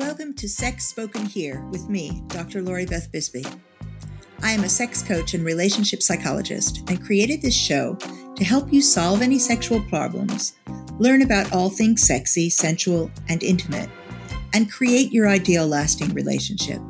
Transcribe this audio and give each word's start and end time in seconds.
Welcome 0.00 0.32
to 0.36 0.48
Sex 0.48 0.86
Spoken 0.86 1.26
Here 1.26 1.60
with 1.72 1.90
me, 1.90 2.22
Dr. 2.28 2.62
Lori 2.62 2.86
Beth 2.86 3.12
Bisbee. 3.12 3.44
I 4.42 4.50
am 4.52 4.64
a 4.64 4.68
sex 4.68 5.02
coach 5.02 5.34
and 5.34 5.44
relationship 5.44 6.02
psychologist 6.02 6.88
and 6.88 7.04
created 7.04 7.42
this 7.42 7.54
show 7.54 7.96
to 8.34 8.42
help 8.42 8.72
you 8.72 8.80
solve 8.80 9.20
any 9.20 9.38
sexual 9.38 9.82
problems, 9.82 10.54
learn 10.98 11.20
about 11.20 11.52
all 11.52 11.68
things 11.68 12.06
sexy, 12.06 12.48
sensual, 12.48 13.10
and 13.28 13.42
intimate, 13.42 13.90
and 14.54 14.72
create 14.72 15.12
your 15.12 15.28
ideal 15.28 15.66
lasting 15.66 16.14
relationship. 16.14 16.80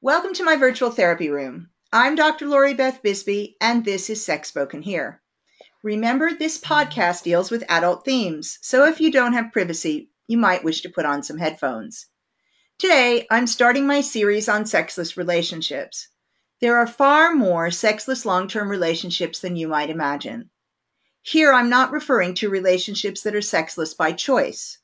Welcome 0.00 0.32
to 0.34 0.44
my 0.44 0.54
virtual 0.56 0.90
therapy 0.90 1.28
room. 1.28 1.70
I'm 1.92 2.14
Dr. 2.14 2.46
Lori 2.46 2.74
Beth 2.74 3.02
Bisbee, 3.02 3.56
and 3.60 3.84
this 3.84 4.08
is 4.08 4.24
Sex 4.24 4.48
Spoken 4.48 4.82
Here. 4.82 5.20
Remember, 5.84 6.34
this 6.34 6.58
podcast 6.58 7.22
deals 7.22 7.52
with 7.52 7.62
adult 7.68 8.04
themes, 8.04 8.58
so 8.60 8.84
if 8.84 9.00
you 9.00 9.12
don't 9.12 9.34
have 9.34 9.52
privacy, 9.52 10.10
you 10.26 10.36
might 10.36 10.64
wish 10.64 10.80
to 10.80 10.88
put 10.88 11.06
on 11.06 11.22
some 11.22 11.38
headphones. 11.38 12.06
Today, 12.78 13.28
I'm 13.30 13.46
starting 13.46 13.86
my 13.86 14.00
series 14.00 14.48
on 14.48 14.66
sexless 14.66 15.16
relationships. 15.16 16.08
There 16.60 16.76
are 16.76 16.86
far 16.88 17.32
more 17.32 17.70
sexless 17.70 18.26
long 18.26 18.48
term 18.48 18.68
relationships 18.68 19.38
than 19.38 19.54
you 19.54 19.68
might 19.68 19.88
imagine. 19.88 20.50
Here, 21.22 21.52
I'm 21.52 21.70
not 21.70 21.92
referring 21.92 22.34
to 22.34 22.50
relationships 22.50 23.22
that 23.22 23.36
are 23.36 23.40
sexless 23.40 23.94
by 23.94 24.10
choice. 24.10 24.78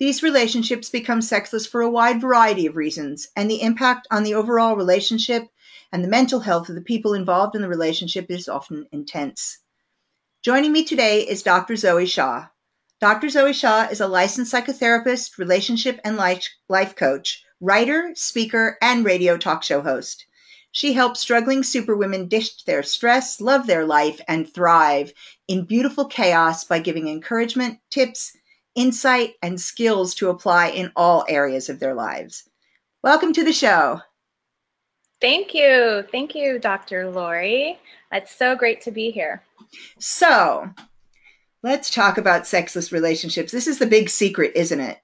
These 0.00 0.24
relationships 0.24 0.90
become 0.90 1.22
sexless 1.22 1.68
for 1.68 1.82
a 1.82 1.90
wide 1.90 2.20
variety 2.20 2.66
of 2.66 2.74
reasons, 2.74 3.28
and 3.36 3.48
the 3.48 3.62
impact 3.62 4.08
on 4.10 4.24
the 4.24 4.34
overall 4.34 4.74
relationship 4.74 5.46
and 5.92 6.02
the 6.02 6.08
mental 6.08 6.40
health 6.40 6.68
of 6.68 6.74
the 6.74 6.80
people 6.80 7.14
involved 7.14 7.54
in 7.54 7.62
the 7.62 7.68
relationship 7.68 8.28
is 8.28 8.48
often 8.48 8.88
intense. 8.90 9.61
Joining 10.42 10.72
me 10.72 10.82
today 10.82 11.20
is 11.20 11.44
Dr. 11.44 11.76
Zoe 11.76 12.04
Shaw. 12.04 12.48
Dr. 13.00 13.28
Zoe 13.28 13.52
Shaw 13.52 13.86
is 13.92 14.00
a 14.00 14.08
licensed 14.08 14.52
psychotherapist, 14.52 15.38
relationship 15.38 16.00
and 16.02 16.16
life, 16.16 16.48
life 16.68 16.96
coach, 16.96 17.44
writer, 17.60 18.10
speaker, 18.16 18.76
and 18.82 19.04
radio 19.04 19.36
talk 19.36 19.62
show 19.62 19.80
host. 19.80 20.26
She 20.72 20.94
helps 20.94 21.20
struggling 21.20 21.62
superwomen 21.62 22.26
dish 22.26 22.64
their 22.64 22.82
stress, 22.82 23.40
love 23.40 23.68
their 23.68 23.86
life, 23.86 24.20
and 24.26 24.52
thrive 24.52 25.12
in 25.46 25.64
beautiful 25.64 26.06
chaos 26.06 26.64
by 26.64 26.80
giving 26.80 27.06
encouragement, 27.06 27.78
tips, 27.88 28.32
insight, 28.74 29.34
and 29.42 29.60
skills 29.60 30.12
to 30.16 30.28
apply 30.28 30.70
in 30.70 30.90
all 30.96 31.24
areas 31.28 31.68
of 31.68 31.78
their 31.78 31.94
lives. 31.94 32.48
Welcome 33.04 33.32
to 33.34 33.44
the 33.44 33.52
show. 33.52 34.00
Thank 35.22 35.54
you. 35.54 36.04
Thank 36.10 36.34
you, 36.34 36.58
Dr. 36.58 37.08
Lori. 37.08 37.78
It's 38.10 38.34
so 38.34 38.56
great 38.56 38.80
to 38.82 38.90
be 38.90 39.12
here. 39.12 39.40
So 40.00 40.68
let's 41.62 41.90
talk 41.90 42.18
about 42.18 42.44
sexless 42.44 42.90
relationships. 42.90 43.52
This 43.52 43.68
is 43.68 43.78
the 43.78 43.86
big 43.86 44.10
secret, 44.10 44.50
isn't 44.56 44.80
it? 44.80 44.98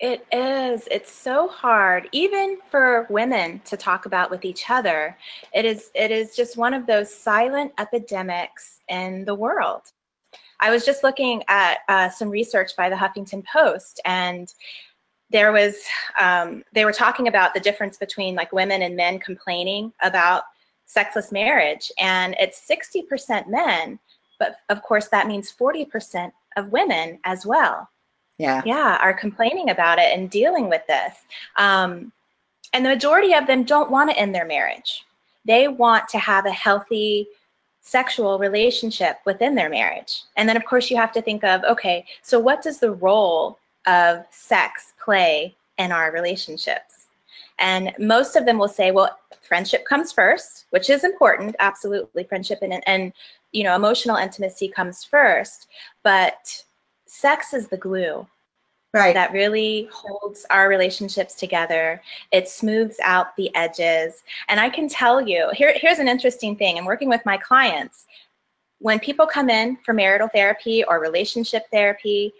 It 0.00 0.26
is. 0.32 0.88
It's 0.90 1.12
so 1.12 1.46
hard, 1.46 2.08
even 2.10 2.58
for 2.72 3.06
women 3.08 3.60
to 3.66 3.76
talk 3.76 4.06
about 4.06 4.32
with 4.32 4.44
each 4.44 4.68
other. 4.68 5.16
It 5.54 5.64
is. 5.64 5.92
It 5.94 6.10
is 6.10 6.34
just 6.34 6.56
one 6.56 6.74
of 6.74 6.84
those 6.84 7.14
silent 7.14 7.72
epidemics 7.78 8.80
in 8.88 9.24
the 9.24 9.36
world. 9.36 9.82
I 10.58 10.70
was 10.70 10.84
just 10.84 11.04
looking 11.04 11.44
at 11.46 11.78
uh, 11.88 12.08
some 12.10 12.30
research 12.30 12.72
by 12.76 12.88
the 12.90 12.96
Huffington 12.96 13.44
Post, 13.46 14.00
and 14.04 14.52
there 15.34 15.50
was 15.50 15.74
um, 16.20 16.62
they 16.72 16.84
were 16.84 16.92
talking 16.92 17.26
about 17.26 17.54
the 17.54 17.60
difference 17.60 17.96
between 17.96 18.36
like 18.36 18.52
women 18.52 18.82
and 18.82 18.94
men 18.94 19.18
complaining 19.18 19.92
about 20.00 20.44
sexless 20.86 21.32
marriage. 21.32 21.90
And 21.98 22.36
it's 22.38 22.64
60% 22.70 23.48
men, 23.48 23.98
but 24.38 24.58
of 24.68 24.80
course, 24.82 25.08
that 25.08 25.26
means 25.26 25.52
40% 25.52 26.30
of 26.56 26.68
women 26.68 27.18
as 27.24 27.44
well. 27.44 27.88
Yeah. 28.38 28.62
Yeah, 28.64 28.96
are 29.00 29.12
complaining 29.12 29.70
about 29.70 29.98
it 29.98 30.16
and 30.16 30.30
dealing 30.30 30.68
with 30.68 30.86
this. 30.86 31.14
Um, 31.56 32.12
and 32.72 32.84
the 32.84 32.90
majority 32.90 33.34
of 33.34 33.48
them 33.48 33.64
don't 33.64 33.90
want 33.90 34.10
to 34.10 34.16
end 34.16 34.32
their 34.32 34.46
marriage. 34.46 35.04
They 35.44 35.66
want 35.66 36.08
to 36.10 36.18
have 36.20 36.46
a 36.46 36.52
healthy 36.52 37.26
sexual 37.80 38.38
relationship 38.38 39.18
within 39.26 39.56
their 39.56 39.68
marriage. 39.68 40.22
And 40.36 40.48
then, 40.48 40.56
of 40.56 40.64
course, 40.64 40.92
you 40.92 40.96
have 40.96 41.12
to 41.12 41.22
think 41.22 41.42
of 41.42 41.64
okay, 41.64 42.06
so 42.22 42.38
what 42.38 42.62
does 42.62 42.78
the 42.78 42.92
role 42.92 43.58
of 43.86 44.24
sex 44.30 44.92
play 45.02 45.54
in 45.78 45.92
our 45.92 46.12
relationships? 46.12 47.06
And 47.58 47.92
most 47.98 48.36
of 48.36 48.46
them 48.46 48.58
will 48.58 48.68
say, 48.68 48.90
well, 48.90 49.16
friendship 49.42 49.84
comes 49.84 50.12
first, 50.12 50.66
which 50.70 50.90
is 50.90 51.04
important, 51.04 51.54
absolutely. 51.60 52.24
Friendship 52.24 52.58
and, 52.62 52.82
and 52.86 53.12
you 53.52 53.62
know, 53.62 53.76
emotional 53.76 54.16
intimacy 54.16 54.68
comes 54.68 55.04
first, 55.04 55.68
but 56.02 56.64
sex 57.06 57.54
is 57.54 57.68
the 57.68 57.76
glue 57.76 58.26
right. 58.94 59.14
that 59.14 59.32
really 59.32 59.88
holds 59.92 60.46
our 60.50 60.68
relationships 60.68 61.34
together. 61.34 62.00
It 62.32 62.48
smooths 62.48 62.98
out 63.02 63.36
the 63.36 63.54
edges. 63.54 64.22
And 64.48 64.60
i 64.60 64.70
can 64.70 64.88
tell 64.88 65.20
you 65.20 65.50
here, 65.52 65.74
here's 65.76 65.98
an 65.98 66.08
interesting 66.08 66.56
thing. 66.56 66.78
I'm 66.78 66.84
working 66.84 67.08
with 67.08 67.24
my 67.26 67.36
clients. 67.36 68.06
When 68.78 68.98
people 68.98 69.26
come 69.26 69.50
in 69.50 69.76
for 69.84 69.92
marital 69.92 70.28
therapy 70.28 70.84
or 70.84 71.00
relationship 71.00 71.64
therapy 71.72 72.32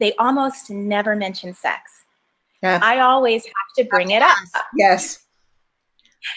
they 0.00 0.12
almost 0.14 0.70
never 0.70 1.16
mention 1.16 1.54
sex 1.54 2.04
yeah. 2.62 2.78
i 2.82 3.00
always 3.00 3.44
have 3.44 3.84
to 3.84 3.84
bring 3.90 4.10
it 4.10 4.22
up 4.22 4.36
yes 4.76 5.24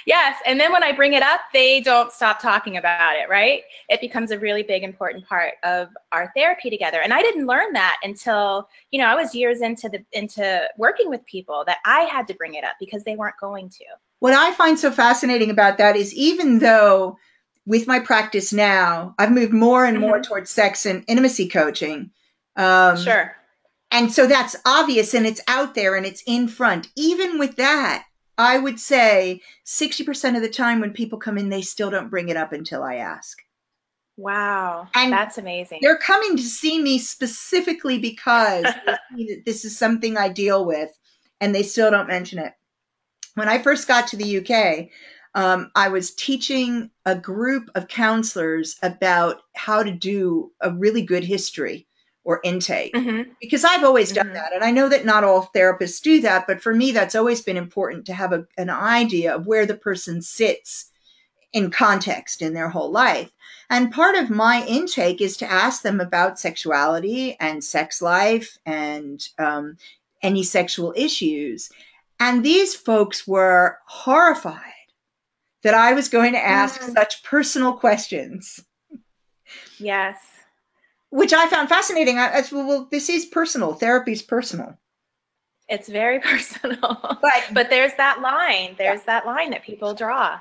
Yes. 0.05 0.37
And 0.45 0.59
then 0.59 0.71
when 0.71 0.83
I 0.83 0.91
bring 0.91 1.13
it 1.13 1.23
up, 1.23 1.41
they 1.53 1.81
don't 1.81 2.11
stop 2.11 2.41
talking 2.41 2.77
about 2.77 3.15
it, 3.15 3.29
right? 3.29 3.61
It 3.89 4.01
becomes 4.01 4.31
a 4.31 4.39
really 4.39 4.63
big, 4.63 4.83
important 4.83 5.27
part 5.27 5.53
of 5.63 5.89
our 6.11 6.31
therapy 6.35 6.69
together. 6.69 7.01
And 7.01 7.13
I 7.13 7.21
didn't 7.21 7.47
learn 7.47 7.73
that 7.73 7.97
until, 8.03 8.67
you 8.91 8.99
know, 8.99 9.05
I 9.05 9.15
was 9.15 9.33
years 9.33 9.61
into 9.61 9.89
the 9.89 10.03
into 10.11 10.67
working 10.77 11.09
with 11.09 11.25
people 11.25 11.63
that 11.67 11.77
I 11.85 12.01
had 12.01 12.27
to 12.27 12.33
bring 12.33 12.55
it 12.55 12.63
up 12.63 12.75
because 12.79 13.03
they 13.03 13.15
weren't 13.15 13.37
going 13.39 13.69
to. 13.69 13.85
What 14.19 14.33
I 14.33 14.51
find 14.53 14.77
so 14.79 14.91
fascinating 14.91 15.49
about 15.49 15.77
that 15.77 15.95
is 15.95 16.13
even 16.13 16.59
though 16.59 17.17
with 17.65 17.87
my 17.87 17.99
practice 17.99 18.53
now, 18.53 19.13
I've 19.19 19.31
moved 19.31 19.53
more 19.53 19.85
and 19.85 19.99
more 19.99 20.15
mm-hmm. 20.15 20.21
towards 20.23 20.49
sex 20.49 20.85
and 20.85 21.03
intimacy 21.07 21.47
coaching. 21.47 22.11
Um, 22.55 22.97
sure. 22.97 23.35
And 23.91 24.11
so 24.11 24.27
that's 24.27 24.55
obvious 24.65 25.13
and 25.13 25.25
it's 25.25 25.41
out 25.47 25.75
there 25.75 25.95
and 25.95 26.05
it's 26.05 26.23
in 26.27 26.47
front. 26.47 26.89
Even 26.95 27.39
with 27.39 27.55
that, 27.55 28.05
I 28.37 28.57
would 28.57 28.79
say 28.79 29.41
60% 29.65 30.35
of 30.35 30.41
the 30.41 30.49
time 30.49 30.79
when 30.79 30.91
people 30.93 31.17
come 31.17 31.37
in, 31.37 31.49
they 31.49 31.61
still 31.61 31.89
don't 31.89 32.09
bring 32.09 32.29
it 32.29 32.37
up 32.37 32.53
until 32.53 32.83
I 32.83 32.95
ask. 32.95 33.39
Wow. 34.17 34.87
And 34.95 35.11
that's 35.11 35.37
amazing. 35.37 35.79
They're 35.81 35.97
coming 35.97 36.35
to 36.37 36.43
see 36.43 36.81
me 36.81 36.97
specifically 36.97 37.99
because 37.99 38.65
this 39.45 39.63
is 39.63 39.77
something 39.77 40.17
I 40.17 40.29
deal 40.29 40.65
with 40.65 40.91
and 41.39 41.53
they 41.53 41.63
still 41.63 41.91
don't 41.91 42.07
mention 42.07 42.39
it. 42.39 42.53
When 43.35 43.47
I 43.47 43.59
first 43.59 43.87
got 43.87 44.07
to 44.07 44.17
the 44.17 44.39
UK, 44.39 44.89
um, 45.35 45.71
I 45.75 45.87
was 45.89 46.15
teaching 46.15 46.89
a 47.05 47.15
group 47.15 47.69
of 47.75 47.87
counselors 47.87 48.75
about 48.81 49.41
how 49.55 49.83
to 49.83 49.91
do 49.91 50.51
a 50.61 50.71
really 50.71 51.03
good 51.03 51.23
history 51.23 51.86
or 52.27 52.41
intake 52.43 52.93
mm-hmm. 52.93 53.31
because 53.39 53.63
I've 53.63 53.85
always 53.85 54.11
done 54.11 54.25
mm-hmm. 54.25 54.35
that. 54.35 54.51
And 54.53 54.61
I 54.61 54.69
know 54.69 54.89
that 54.89 55.05
not 55.05 55.23
all 55.23 55.49
therapists 55.55 56.01
do 56.01 56.19
that, 56.21 56.45
but 56.45 56.61
for 56.61 56.73
me, 56.73 56.91
that's 56.91 57.15
always 57.15 57.41
been 57.41 57.55
important 57.55 58.05
to 58.05 58.13
have 58.13 58.33
a, 58.33 58.45
an 58.57 58.69
idea 58.69 59.33
of 59.33 59.47
where 59.47 59.65
the 59.65 59.77
person 59.77 60.21
sits 60.21 60.91
in 61.53 61.71
context 61.71 62.41
in 62.41 62.53
their 62.53 62.67
whole 62.67 62.91
life. 62.91 63.31
And 63.69 63.93
part 63.93 64.17
of 64.17 64.29
my 64.29 64.65
intake 64.67 65.21
is 65.21 65.37
to 65.37 65.49
ask 65.49 65.83
them 65.83 66.01
about 66.01 66.37
sexuality 66.37 67.37
and 67.39 67.63
sex 67.63 68.01
life 68.01 68.57
and 68.65 69.25
um, 69.39 69.77
any 70.21 70.43
sexual 70.43 70.93
issues. 70.97 71.69
And 72.19 72.43
these 72.43 72.75
folks 72.75 73.25
were 73.25 73.79
horrified 73.85 74.61
that 75.63 75.75
I 75.75 75.93
was 75.93 76.09
going 76.09 76.33
to 76.33 76.45
ask 76.45 76.81
mm-hmm. 76.81 76.91
such 76.91 77.23
personal 77.23 77.71
questions. 77.71 78.65
Yes 79.79 80.26
which 81.09 81.33
I 81.33 81.47
found 81.47 81.69
fascinating. 81.69 82.17
I, 82.17 82.39
I, 82.39 82.43
well, 82.51 82.87
this 82.91 83.09
is 83.09 83.25
personal. 83.25 83.73
Therapy 83.73 84.11
is 84.11 84.21
personal. 84.21 84.77
It's 85.69 85.89
very 85.89 86.19
personal. 86.21 87.19
But 87.21 87.43
but 87.51 87.69
there's 87.69 87.93
that 87.97 88.21
line. 88.21 88.75
There's 88.77 89.01
yeah. 89.01 89.05
that 89.05 89.25
line 89.25 89.51
that 89.51 89.63
people 89.63 89.93
draw. 89.93 90.39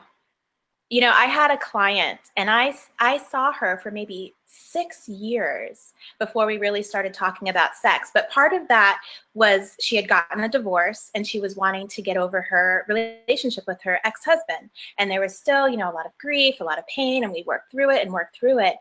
You 0.88 1.00
know, 1.00 1.12
I 1.14 1.26
had 1.26 1.50
a 1.50 1.56
client 1.56 2.20
and 2.36 2.48
I 2.50 2.76
I 2.98 3.18
saw 3.18 3.52
her 3.52 3.78
for 3.82 3.90
maybe 3.90 4.34
6 4.46 5.08
years 5.08 5.94
before 6.18 6.46
we 6.46 6.58
really 6.58 6.82
started 6.82 7.12
talking 7.12 7.48
about 7.48 7.74
sex. 7.74 8.10
But 8.14 8.30
part 8.30 8.52
of 8.52 8.68
that 8.68 9.00
was 9.34 9.76
she 9.80 9.96
had 9.96 10.08
gotten 10.08 10.44
a 10.44 10.48
divorce 10.48 11.10
and 11.14 11.26
she 11.26 11.40
was 11.40 11.56
wanting 11.56 11.88
to 11.88 12.02
get 12.02 12.16
over 12.16 12.40
her 12.42 12.84
relationship 12.88 13.64
with 13.66 13.80
her 13.82 13.98
ex-husband. 14.04 14.70
And 14.98 15.10
there 15.10 15.20
was 15.20 15.36
still, 15.36 15.68
you 15.68 15.76
know, 15.76 15.90
a 15.90 15.94
lot 15.94 16.06
of 16.06 16.16
grief, 16.18 16.60
a 16.60 16.64
lot 16.64 16.78
of 16.78 16.86
pain 16.86 17.24
and 17.24 17.32
we 17.32 17.42
worked 17.46 17.70
through 17.70 17.90
it 17.90 18.02
and 18.02 18.12
worked 18.12 18.36
through 18.36 18.60
it. 18.60 18.76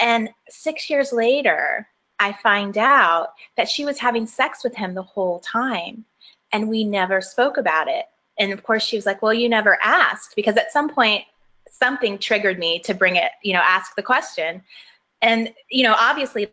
And 0.00 0.30
6 0.48 0.88
years 0.88 1.12
later, 1.12 1.86
I 2.18 2.32
find 2.32 2.76
out 2.78 3.34
that 3.56 3.68
she 3.68 3.84
was 3.84 3.98
having 3.98 4.26
sex 4.26 4.64
with 4.64 4.74
him 4.74 4.94
the 4.94 5.02
whole 5.02 5.40
time 5.40 6.04
and 6.52 6.68
we 6.68 6.84
never 6.84 7.20
spoke 7.20 7.56
about 7.56 7.88
it. 7.88 8.06
And 8.38 8.52
of 8.52 8.62
course, 8.62 8.82
she 8.82 8.96
was 8.96 9.06
like, 9.06 9.20
Well, 9.20 9.34
you 9.34 9.48
never 9.48 9.78
asked 9.82 10.34
because 10.36 10.56
at 10.56 10.72
some 10.72 10.88
point 10.88 11.24
something 11.82 12.18
triggered 12.18 12.58
me 12.58 12.78
to 12.80 12.94
bring 12.94 13.16
it, 13.16 13.32
you 13.42 13.52
know, 13.52 13.62
ask 13.64 13.94
the 13.96 14.02
question. 14.02 14.62
And, 15.22 15.52
you 15.70 15.82
know, 15.82 15.94
obviously 15.98 16.52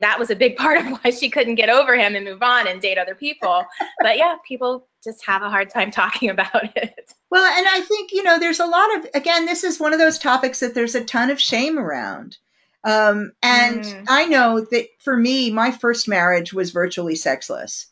that 0.00 0.18
was 0.18 0.30
a 0.30 0.36
big 0.36 0.56
part 0.56 0.78
of 0.78 0.86
why 0.86 1.10
she 1.10 1.30
couldn't 1.30 1.54
get 1.56 1.68
over 1.68 1.96
him 1.96 2.14
and 2.14 2.24
move 2.24 2.42
on 2.42 2.66
and 2.66 2.80
date 2.80 2.98
other 2.98 3.14
people. 3.14 3.64
but 4.00 4.16
yeah, 4.16 4.36
people 4.46 4.88
just 5.02 5.24
have 5.24 5.42
a 5.42 5.50
hard 5.50 5.70
time 5.70 5.90
talking 5.90 6.30
about 6.30 6.76
it. 6.76 7.12
Well, 7.30 7.44
and 7.56 7.66
I 7.68 7.80
think, 7.82 8.12
you 8.12 8.22
know, 8.22 8.38
there's 8.38 8.60
a 8.60 8.66
lot 8.66 8.96
of, 8.96 9.06
again, 9.14 9.46
this 9.46 9.62
is 9.64 9.78
one 9.78 9.92
of 9.92 9.98
those 9.98 10.18
topics 10.18 10.60
that 10.60 10.74
there's 10.74 10.94
a 10.94 11.04
ton 11.04 11.30
of 11.30 11.40
shame 11.40 11.78
around. 11.78 12.38
Um, 12.82 13.32
and 13.42 13.84
mm. 13.84 14.04
I 14.08 14.24
know 14.24 14.66
that 14.70 14.86
for 14.98 15.16
me, 15.16 15.50
my 15.50 15.70
first 15.70 16.08
marriage 16.08 16.52
was 16.52 16.70
virtually 16.70 17.14
sexless. 17.14 17.89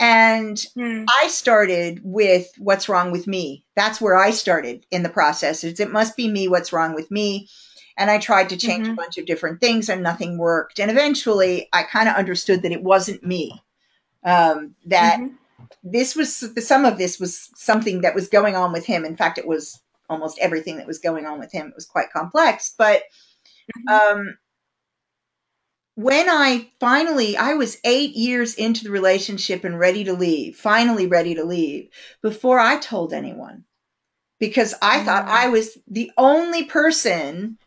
And 0.00 0.56
mm. 0.76 1.04
I 1.08 1.28
started 1.28 2.00
with 2.04 2.52
what's 2.58 2.88
wrong 2.88 3.10
with 3.10 3.26
me. 3.26 3.64
That's 3.74 4.00
where 4.00 4.16
I 4.16 4.30
started 4.30 4.86
in 4.90 5.02
the 5.02 5.08
process. 5.08 5.64
It's, 5.64 5.80
it 5.80 5.90
must 5.90 6.16
be 6.16 6.30
me, 6.30 6.46
what's 6.46 6.72
wrong 6.72 6.94
with 6.94 7.10
me. 7.10 7.48
And 7.96 8.10
I 8.10 8.18
tried 8.18 8.48
to 8.50 8.56
change 8.56 8.84
mm-hmm. 8.84 8.92
a 8.92 8.96
bunch 8.96 9.18
of 9.18 9.26
different 9.26 9.60
things 9.60 9.88
and 9.88 10.02
nothing 10.02 10.38
worked. 10.38 10.78
And 10.78 10.88
eventually 10.90 11.68
I 11.72 11.82
kind 11.82 12.08
of 12.08 12.14
understood 12.14 12.62
that 12.62 12.72
it 12.72 12.84
wasn't 12.84 13.24
me. 13.24 13.60
Um, 14.24 14.76
that 14.86 15.18
mm-hmm. 15.18 15.34
this 15.82 16.14
was 16.14 16.44
some 16.64 16.84
of 16.84 16.96
this 16.98 17.18
was 17.18 17.50
something 17.56 18.02
that 18.02 18.14
was 18.14 18.28
going 18.28 18.54
on 18.54 18.72
with 18.72 18.86
him. 18.86 19.04
In 19.04 19.16
fact, 19.16 19.36
it 19.36 19.48
was 19.48 19.80
almost 20.08 20.38
everything 20.38 20.76
that 20.76 20.86
was 20.86 20.98
going 21.00 21.26
on 21.26 21.40
with 21.40 21.50
him. 21.50 21.68
It 21.68 21.74
was 21.74 21.86
quite 21.86 22.12
complex. 22.12 22.72
But 22.78 23.02
mm-hmm. 23.76 24.18
um, 24.18 24.38
when 25.98 26.30
I 26.30 26.70
finally, 26.78 27.36
I 27.36 27.54
was 27.54 27.78
eight 27.82 28.14
years 28.14 28.54
into 28.54 28.84
the 28.84 28.90
relationship 28.92 29.64
and 29.64 29.76
ready 29.76 30.04
to 30.04 30.12
leave, 30.12 30.54
finally 30.54 31.08
ready 31.08 31.34
to 31.34 31.42
leave, 31.42 31.88
before 32.22 32.60
I 32.60 32.78
told 32.78 33.12
anyone. 33.12 33.64
Because 34.38 34.76
I 34.80 35.00
mm. 35.00 35.04
thought 35.04 35.26
I 35.26 35.48
was 35.48 35.76
the 35.88 36.12
only 36.16 36.62
person 36.62 37.58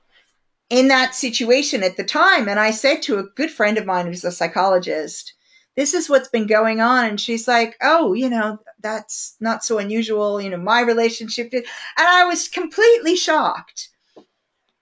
in 0.70 0.88
that 0.88 1.14
situation 1.14 1.84
at 1.84 1.98
the 1.98 2.06
time. 2.06 2.48
And 2.48 2.58
I 2.58 2.72
said 2.72 3.02
to 3.02 3.20
a 3.20 3.28
good 3.36 3.52
friend 3.52 3.78
of 3.78 3.86
mine 3.86 4.08
who's 4.08 4.24
a 4.24 4.32
psychologist, 4.32 5.34
this 5.76 5.94
is 5.94 6.10
what's 6.10 6.30
been 6.30 6.48
going 6.48 6.80
on. 6.80 7.08
And 7.08 7.20
she's 7.20 7.50
like, 7.50 7.76
oh, 7.82 8.14
you 8.14 8.30
know, 8.30 8.60
that's 8.80 9.36
not 9.42 9.66
so 9.66 9.78
unusual. 9.78 10.40
You 10.40 10.52
know, 10.52 10.58
my 10.58 10.80
relationship 10.80 11.52
did. 11.52 11.66
And 11.98 12.08
I 12.08 12.24
was 12.24 12.48
completely 12.48 13.18
shocked 13.18 13.90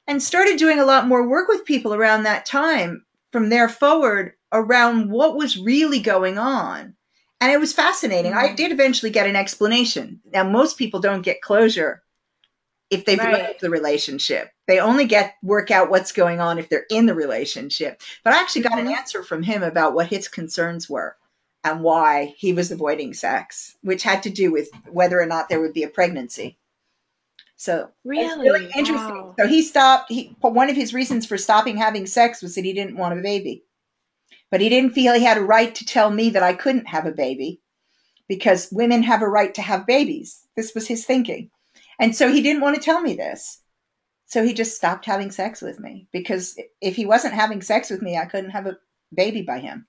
and 0.05 0.21
started 0.21 0.59
doing 0.59 0.77
a 0.77 0.85
lot 0.85 1.07
more 1.07 1.27
work 1.27 1.47
with 1.47 1.65
people 1.65 1.95
around 1.95 2.21
that 2.23 2.45
time 2.45 3.07
from 3.31 3.49
there 3.49 3.69
forward 3.69 4.33
around 4.51 5.09
what 5.09 5.35
was 5.35 5.57
really 5.57 5.99
going 5.99 6.37
on. 6.37 6.95
And 7.41 7.51
it 7.51 7.59
was 7.59 7.73
fascinating. 7.73 8.33
Mm-hmm. 8.33 8.51
I 8.51 8.53
did 8.53 8.71
eventually 8.71 9.11
get 9.11 9.27
an 9.27 9.35
explanation. 9.35 10.19
Now, 10.33 10.43
most 10.43 10.77
people 10.77 10.99
don't 10.99 11.21
get 11.21 11.41
closure 11.41 12.03
if 12.89 13.05
they've 13.05 13.19
right. 13.19 13.33
left 13.33 13.61
the 13.61 13.69
relationship. 13.69 14.49
They 14.67 14.79
only 14.79 15.05
get 15.05 15.35
work 15.43 15.71
out 15.71 15.89
what's 15.89 16.11
going 16.11 16.39
on 16.39 16.57
if 16.57 16.69
they're 16.69 16.85
in 16.89 17.05
the 17.05 17.15
relationship. 17.15 18.01
But 18.23 18.33
I 18.33 18.39
actually 18.39 18.63
got 18.63 18.73
mm-hmm. 18.73 18.87
an 18.87 18.93
answer 18.93 19.23
from 19.23 19.43
him 19.43 19.63
about 19.63 19.93
what 19.93 20.07
his 20.07 20.27
concerns 20.27 20.89
were 20.89 21.15
and 21.63 21.81
why 21.81 22.33
he 22.37 22.53
was 22.53 22.71
avoiding 22.71 23.13
sex, 23.13 23.77
which 23.81 24.03
had 24.03 24.23
to 24.23 24.29
do 24.29 24.51
with 24.51 24.69
whether 24.89 25.19
or 25.19 25.25
not 25.25 25.49
there 25.49 25.61
would 25.61 25.73
be 25.73 25.83
a 25.83 25.89
pregnancy. 25.89 26.57
So 27.59 27.89
really, 28.05 28.49
really 28.49 28.71
interesting. 28.73 29.17
Wow. 29.17 29.35
So 29.37 29.45
he 29.45 29.61
stopped. 29.61 30.09
He 30.09 30.33
one 30.39 30.69
of 30.69 30.77
his 30.77 30.93
reasons 30.93 31.25
for 31.25 31.37
stopping 31.37 31.75
having 31.75 32.05
sex 32.05 32.41
was 32.41 32.55
that 32.55 32.63
he 32.63 32.71
didn't 32.71 32.95
want 32.95 33.19
a 33.19 33.21
baby, 33.21 33.65
but 34.49 34.61
he 34.61 34.69
didn't 34.69 34.93
feel 34.93 35.13
he 35.13 35.25
had 35.25 35.37
a 35.37 35.41
right 35.41 35.75
to 35.75 35.85
tell 35.85 36.09
me 36.09 36.29
that 36.29 36.41
I 36.41 36.53
couldn't 36.53 36.87
have 36.87 37.05
a 37.05 37.11
baby 37.11 37.59
because 38.29 38.71
women 38.71 39.03
have 39.03 39.21
a 39.21 39.27
right 39.27 39.53
to 39.55 39.61
have 39.61 39.85
babies. 39.85 40.47
This 40.55 40.73
was 40.73 40.87
his 40.87 41.03
thinking, 41.03 41.51
and 41.99 42.15
so 42.15 42.31
he 42.31 42.41
didn't 42.41 42.61
want 42.61 42.77
to 42.77 42.81
tell 42.81 43.01
me 43.01 43.13
this. 43.13 43.59
So 44.25 44.41
he 44.41 44.53
just 44.53 44.77
stopped 44.77 45.05
having 45.05 45.29
sex 45.29 45.61
with 45.61 45.81
me 45.81 46.07
because 46.13 46.57
if 46.79 46.95
he 46.95 47.05
wasn't 47.05 47.33
having 47.33 47.61
sex 47.61 47.89
with 47.89 48.01
me, 48.01 48.17
I 48.17 48.23
couldn't 48.23 48.51
have 48.51 48.67
a 48.67 48.77
baby 49.13 49.41
by 49.41 49.59
him. 49.59 49.85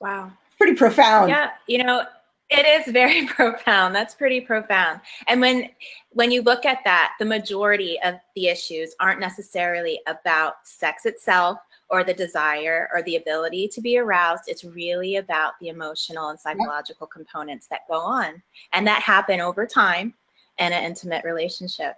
Wow. 0.00 0.32
Pretty 0.58 0.74
profound. 0.74 1.28
Yeah, 1.28 1.50
you 1.68 1.78
know, 1.78 2.04
it 2.50 2.66
is 2.66 2.92
very 2.92 3.26
profound. 3.26 3.94
That's 3.94 4.14
pretty 4.14 4.40
profound. 4.40 5.00
And 5.28 5.40
when 5.40 5.70
when 6.10 6.30
you 6.30 6.42
look 6.42 6.64
at 6.64 6.78
that, 6.84 7.12
the 7.18 7.24
majority 7.24 7.98
of 8.04 8.14
the 8.36 8.46
issues 8.46 8.94
aren't 9.00 9.20
necessarily 9.20 10.00
about 10.06 10.54
sex 10.64 11.06
itself 11.06 11.58
or 11.90 12.04
the 12.04 12.14
desire 12.14 12.88
or 12.92 13.02
the 13.02 13.16
ability 13.16 13.68
to 13.68 13.80
be 13.80 13.98
aroused. 13.98 14.44
It's 14.46 14.64
really 14.64 15.16
about 15.16 15.54
the 15.60 15.68
emotional 15.68 16.28
and 16.28 16.38
psychological 16.38 17.06
components 17.06 17.66
that 17.68 17.86
go 17.88 17.96
on 17.96 18.42
and 18.72 18.86
that 18.86 19.02
happen 19.02 19.40
over 19.40 19.66
time 19.66 20.14
in 20.58 20.72
an 20.72 20.84
intimate 20.84 21.24
relationship. 21.24 21.96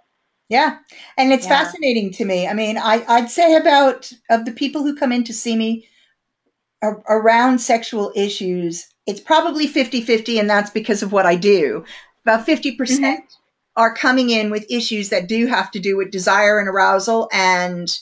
Yeah. 0.49 0.79
And 1.17 1.31
it's 1.31 1.45
yeah. 1.45 1.63
fascinating 1.63 2.11
to 2.13 2.25
me. 2.25 2.47
I 2.47 2.53
mean, 2.53 2.77
I, 2.77 3.03
I'd 3.07 3.29
say 3.29 3.55
about 3.55 4.11
of 4.29 4.45
the 4.45 4.51
people 4.51 4.83
who 4.83 4.95
come 4.95 5.11
in 5.11 5.23
to 5.25 5.33
see 5.33 5.55
me 5.55 5.87
around 6.83 7.59
sexual 7.59 8.11
issues, 8.15 8.87
it's 9.07 9.21
probably 9.21 9.65
50 9.65 10.01
50, 10.01 10.37
and 10.37 10.49
that's 10.49 10.69
because 10.69 11.01
of 11.01 11.11
what 11.11 11.25
I 11.25 11.35
do. 11.35 11.83
About 12.23 12.45
50% 12.45 12.77
mm 12.77 12.99
hmm 12.99 13.13
are 13.77 13.93
coming 13.93 14.31
in 14.31 14.49
with 14.49 14.65
issues 14.71 15.09
that 15.09 15.27
do 15.27 15.45
have 15.45 15.69
to 15.69 15.79
do 15.79 15.95
with 15.95 16.09
desire 16.09 16.57
and 16.57 16.67
arousal, 16.67 17.29
and 17.31 17.99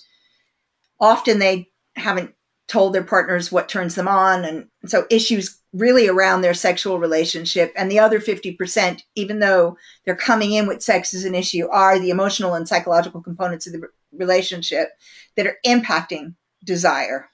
often 1.01 1.39
they 1.39 1.69
haven't 1.97 2.33
told 2.67 2.93
their 2.93 3.03
partners 3.03 3.51
what 3.51 3.69
turns 3.69 3.95
them 3.95 4.07
on. 4.07 4.43
And 4.43 4.67
so 4.85 5.05
issues 5.09 5.59
really 5.73 6.07
around 6.07 6.41
their 6.41 6.53
sexual 6.53 6.97
relationship. 6.97 7.73
And 7.75 7.91
the 7.91 7.99
other 7.99 8.19
50%, 8.19 9.01
even 9.15 9.39
though 9.39 9.77
they're 10.05 10.15
coming 10.15 10.53
in 10.53 10.67
with 10.67 10.81
sex 10.81 11.13
as 11.13 11.25
an 11.25 11.35
issue, 11.35 11.67
are 11.67 11.99
the 11.99 12.09
emotional 12.09 12.53
and 12.53 12.67
psychological 12.67 13.21
components 13.21 13.67
of 13.67 13.73
the 13.73 13.87
relationship 14.13 14.89
that 15.35 15.45
are 15.45 15.57
impacting 15.65 16.35
desire. 16.63 17.29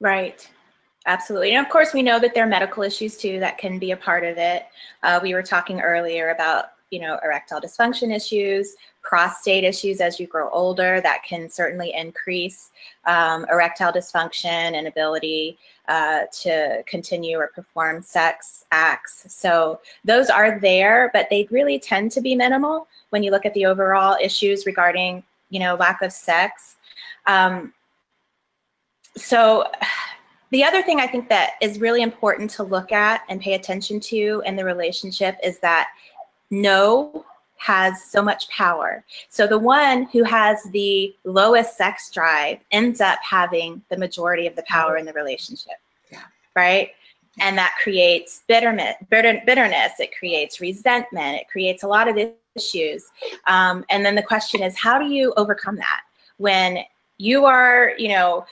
Right. 0.00 0.48
Absolutely. 1.06 1.54
And 1.54 1.64
of 1.64 1.72
course, 1.72 1.94
we 1.94 2.02
know 2.02 2.18
that 2.18 2.34
there 2.34 2.44
are 2.44 2.48
medical 2.48 2.82
issues 2.82 3.16
too 3.16 3.40
that 3.40 3.58
can 3.58 3.78
be 3.78 3.92
a 3.92 3.96
part 3.96 4.24
of 4.24 4.36
it. 4.36 4.66
Uh, 5.02 5.18
we 5.22 5.32
were 5.32 5.42
talking 5.42 5.80
earlier 5.80 6.30
about, 6.30 6.72
you 6.90 7.00
know, 7.00 7.18
erectile 7.24 7.60
dysfunction 7.60 8.14
issues, 8.14 8.76
prostate 9.02 9.64
issues 9.64 10.00
as 10.00 10.20
you 10.20 10.26
grow 10.26 10.50
older 10.50 11.00
that 11.00 11.22
can 11.22 11.48
certainly 11.48 11.94
increase 11.94 12.70
um, 13.06 13.46
erectile 13.50 13.92
dysfunction 13.92 14.74
and 14.76 14.86
ability 14.86 15.56
uh, 15.88 16.22
to 16.32 16.82
continue 16.86 17.38
or 17.38 17.48
perform 17.54 18.02
sex 18.02 18.66
acts. 18.70 19.24
So 19.28 19.80
those 20.04 20.28
are 20.28 20.60
there, 20.60 21.10
but 21.14 21.28
they 21.30 21.48
really 21.50 21.78
tend 21.78 22.12
to 22.12 22.20
be 22.20 22.34
minimal 22.34 22.88
when 23.08 23.22
you 23.22 23.30
look 23.30 23.46
at 23.46 23.54
the 23.54 23.64
overall 23.64 24.18
issues 24.22 24.66
regarding, 24.66 25.22
you 25.48 25.60
know, 25.60 25.76
lack 25.76 26.02
of 26.02 26.12
sex. 26.12 26.76
Um, 27.26 27.72
so 29.16 29.64
the 30.50 30.64
other 30.64 30.82
thing 30.82 31.00
I 31.00 31.06
think 31.06 31.28
that 31.28 31.52
is 31.60 31.80
really 31.80 32.02
important 32.02 32.50
to 32.52 32.62
look 32.62 32.92
at 32.92 33.22
and 33.28 33.40
pay 33.40 33.54
attention 33.54 34.00
to 34.00 34.42
in 34.44 34.56
the 34.56 34.64
relationship 34.64 35.36
is 35.42 35.58
that 35.60 35.88
no 36.50 37.24
has 37.60 38.02
so 38.04 38.22
much 38.22 38.48
power. 38.48 39.04
So 39.28 39.46
the 39.46 39.58
one 39.58 40.04
who 40.12 40.24
has 40.24 40.62
the 40.72 41.14
lowest 41.24 41.76
sex 41.76 42.10
drive 42.10 42.58
ends 42.70 43.02
up 43.02 43.18
having 43.22 43.82
the 43.90 43.98
majority 43.98 44.46
of 44.46 44.56
the 44.56 44.62
power 44.62 44.96
in 44.96 45.04
the 45.04 45.12
relationship. 45.12 45.74
Yeah. 46.10 46.22
Right? 46.56 46.92
And 47.38 47.56
that 47.58 47.74
creates 47.82 48.42
bitterness, 48.48 48.96
bitter, 49.10 49.42
bitterness. 49.44 49.92
It 50.00 50.16
creates 50.18 50.60
resentment. 50.60 51.36
It 51.36 51.48
creates 51.48 51.82
a 51.82 51.86
lot 51.86 52.08
of 52.08 52.16
issues. 52.56 53.04
Um, 53.46 53.84
and 53.90 54.04
then 54.04 54.14
the 54.14 54.22
question 54.22 54.62
is, 54.62 54.76
how 54.78 54.98
do 54.98 55.06
you 55.06 55.34
overcome 55.36 55.76
that 55.76 56.00
when 56.38 56.78
you 57.18 57.44
are, 57.44 57.92
you 57.98 58.08
know, 58.08 58.46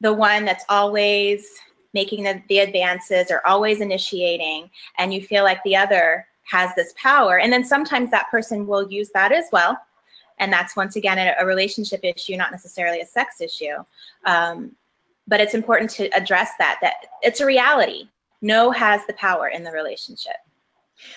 the 0.00 0.12
one 0.12 0.44
that's 0.44 0.64
always 0.68 1.46
making 1.94 2.24
the, 2.24 2.42
the 2.48 2.58
advances 2.58 3.30
or 3.30 3.46
always 3.46 3.80
initiating 3.80 4.70
and 4.98 5.14
you 5.14 5.22
feel 5.22 5.44
like 5.44 5.62
the 5.64 5.74
other 5.74 6.26
has 6.44 6.74
this 6.74 6.94
power. 6.96 7.38
And 7.38 7.52
then 7.52 7.64
sometimes 7.64 8.10
that 8.10 8.30
person 8.30 8.66
will 8.66 8.90
use 8.90 9.10
that 9.14 9.32
as 9.32 9.46
well. 9.52 9.78
And 10.38 10.52
that's 10.52 10.76
once 10.76 10.96
again 10.96 11.18
a, 11.18 11.34
a 11.42 11.46
relationship 11.46 12.00
issue 12.02 12.36
not 12.36 12.52
necessarily 12.52 13.00
a 13.00 13.06
sex 13.06 13.40
issue. 13.40 13.76
Um, 14.26 14.72
but 15.26 15.40
it's 15.40 15.54
important 15.54 15.90
to 15.90 16.08
address 16.16 16.50
that 16.58 16.78
that 16.82 16.94
it's 17.22 17.40
a 17.40 17.46
reality. 17.46 18.08
No 18.42 18.70
has 18.70 19.00
the 19.06 19.14
power 19.14 19.48
in 19.48 19.64
the 19.64 19.72
relationship 19.72 20.36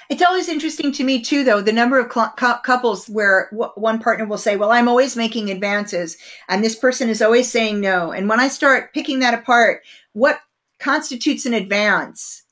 It's 0.10 0.22
always 0.22 0.50
interesting 0.50 0.92
to 0.94 1.04
me 1.04 1.22
too, 1.22 1.44
though, 1.44 1.62
the 1.62 1.72
number 1.72 2.00
of 2.00 2.12
cl- 2.12 2.34
couples 2.64 3.08
where 3.08 3.48
w- 3.52 3.72
one 3.76 4.00
partner 4.00 4.26
will 4.26 4.38
say, 4.38 4.56
"Well, 4.56 4.72
I'm 4.72 4.88
always 4.88 5.16
making 5.16 5.50
advances," 5.50 6.18
and 6.48 6.64
this 6.64 6.76
person 6.76 7.10
is 7.10 7.22
always 7.22 7.50
saying 7.50 7.80
no. 7.80 8.12
And 8.12 8.28
when 8.28 8.40
I 8.40 8.50
start 8.50 8.94
picking 8.94 9.20
that 9.20 9.34
apart, 9.34 9.84
what 10.14 10.42
constitutes 10.80 11.46
an 11.46 11.54
advance? 11.54 12.44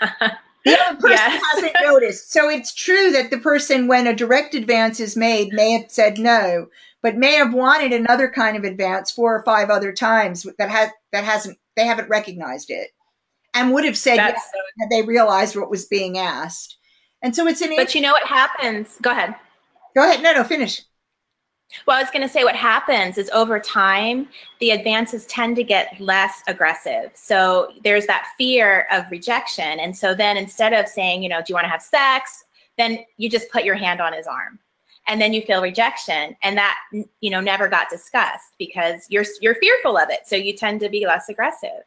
The 0.62 0.78
other 0.78 0.96
person 1.00 1.10
yes. 1.12 1.42
hasn't 1.54 1.76
noticed. 1.80 2.32
So 2.32 2.50
it's 2.50 2.74
true 2.74 3.10
that 3.12 3.30
the 3.30 3.38
person, 3.38 3.88
when 3.88 4.06
a 4.06 4.14
direct 4.14 4.54
advance 4.54 5.00
is 5.00 5.16
made, 5.16 5.54
may 5.54 5.72
have 5.72 5.90
said 5.90 6.18
no, 6.18 6.66
but 7.02 7.16
may 7.16 7.32
have 7.34 7.54
wanted 7.54 7.92
another 7.92 8.30
kind 8.30 8.58
of 8.58 8.64
advance 8.64 9.10
four 9.10 9.34
or 9.34 9.42
five 9.42 9.70
other 9.70 9.90
times 9.92 10.46
that 10.58 10.68
has 10.68 10.90
that 11.12 11.24
hasn't 11.24 11.58
they 11.76 11.86
haven't 11.86 12.10
recognized 12.10 12.70
it 12.70 12.90
and 13.54 13.72
would 13.72 13.84
have 13.84 13.96
said 13.96 14.16
yes 14.16 14.40
had 14.80 14.90
they 14.90 15.02
realized 15.02 15.56
what 15.56 15.70
was 15.70 15.86
being 15.86 16.18
asked. 16.18 16.76
And 17.22 17.34
so 17.34 17.46
it's 17.46 17.60
an. 17.60 17.74
But 17.76 17.94
you 17.94 18.00
know 18.00 18.12
what 18.12 18.26
happens? 18.26 18.96
Go 19.02 19.10
ahead. 19.10 19.34
Go 19.94 20.04
ahead. 20.04 20.22
No, 20.22 20.32
no, 20.32 20.44
finish. 20.44 20.82
Well, 21.86 21.96
I 21.96 22.02
was 22.02 22.10
going 22.10 22.26
to 22.26 22.28
say 22.28 22.42
what 22.42 22.56
happens 22.56 23.16
is 23.16 23.30
over 23.30 23.60
time, 23.60 24.28
the 24.58 24.70
advances 24.70 25.24
tend 25.26 25.56
to 25.56 25.62
get 25.62 26.00
less 26.00 26.42
aggressive. 26.48 27.12
So 27.14 27.72
there's 27.84 28.06
that 28.06 28.28
fear 28.36 28.88
of 28.90 29.04
rejection. 29.10 29.78
And 29.78 29.96
so 29.96 30.14
then 30.14 30.36
instead 30.36 30.72
of 30.72 30.88
saying, 30.88 31.22
you 31.22 31.28
know, 31.28 31.38
do 31.38 31.44
you 31.48 31.54
want 31.54 31.66
to 31.66 31.70
have 31.70 31.82
sex? 31.82 32.44
Then 32.76 32.98
you 33.18 33.30
just 33.30 33.50
put 33.50 33.64
your 33.64 33.76
hand 33.76 34.00
on 34.00 34.12
his 34.12 34.26
arm. 34.26 34.58
And 35.06 35.20
then 35.20 35.32
you 35.32 35.42
feel 35.42 35.62
rejection. 35.62 36.36
And 36.42 36.56
that, 36.56 36.76
you 37.20 37.30
know, 37.30 37.40
never 37.40 37.68
got 37.68 37.88
discussed 37.88 38.54
because 38.58 39.06
you're 39.08 39.24
you're 39.40 39.54
fearful 39.56 39.96
of 39.96 40.10
it. 40.10 40.20
So 40.26 40.36
you 40.36 40.56
tend 40.56 40.80
to 40.80 40.88
be 40.88 41.06
less 41.06 41.28
aggressive. 41.28 41.84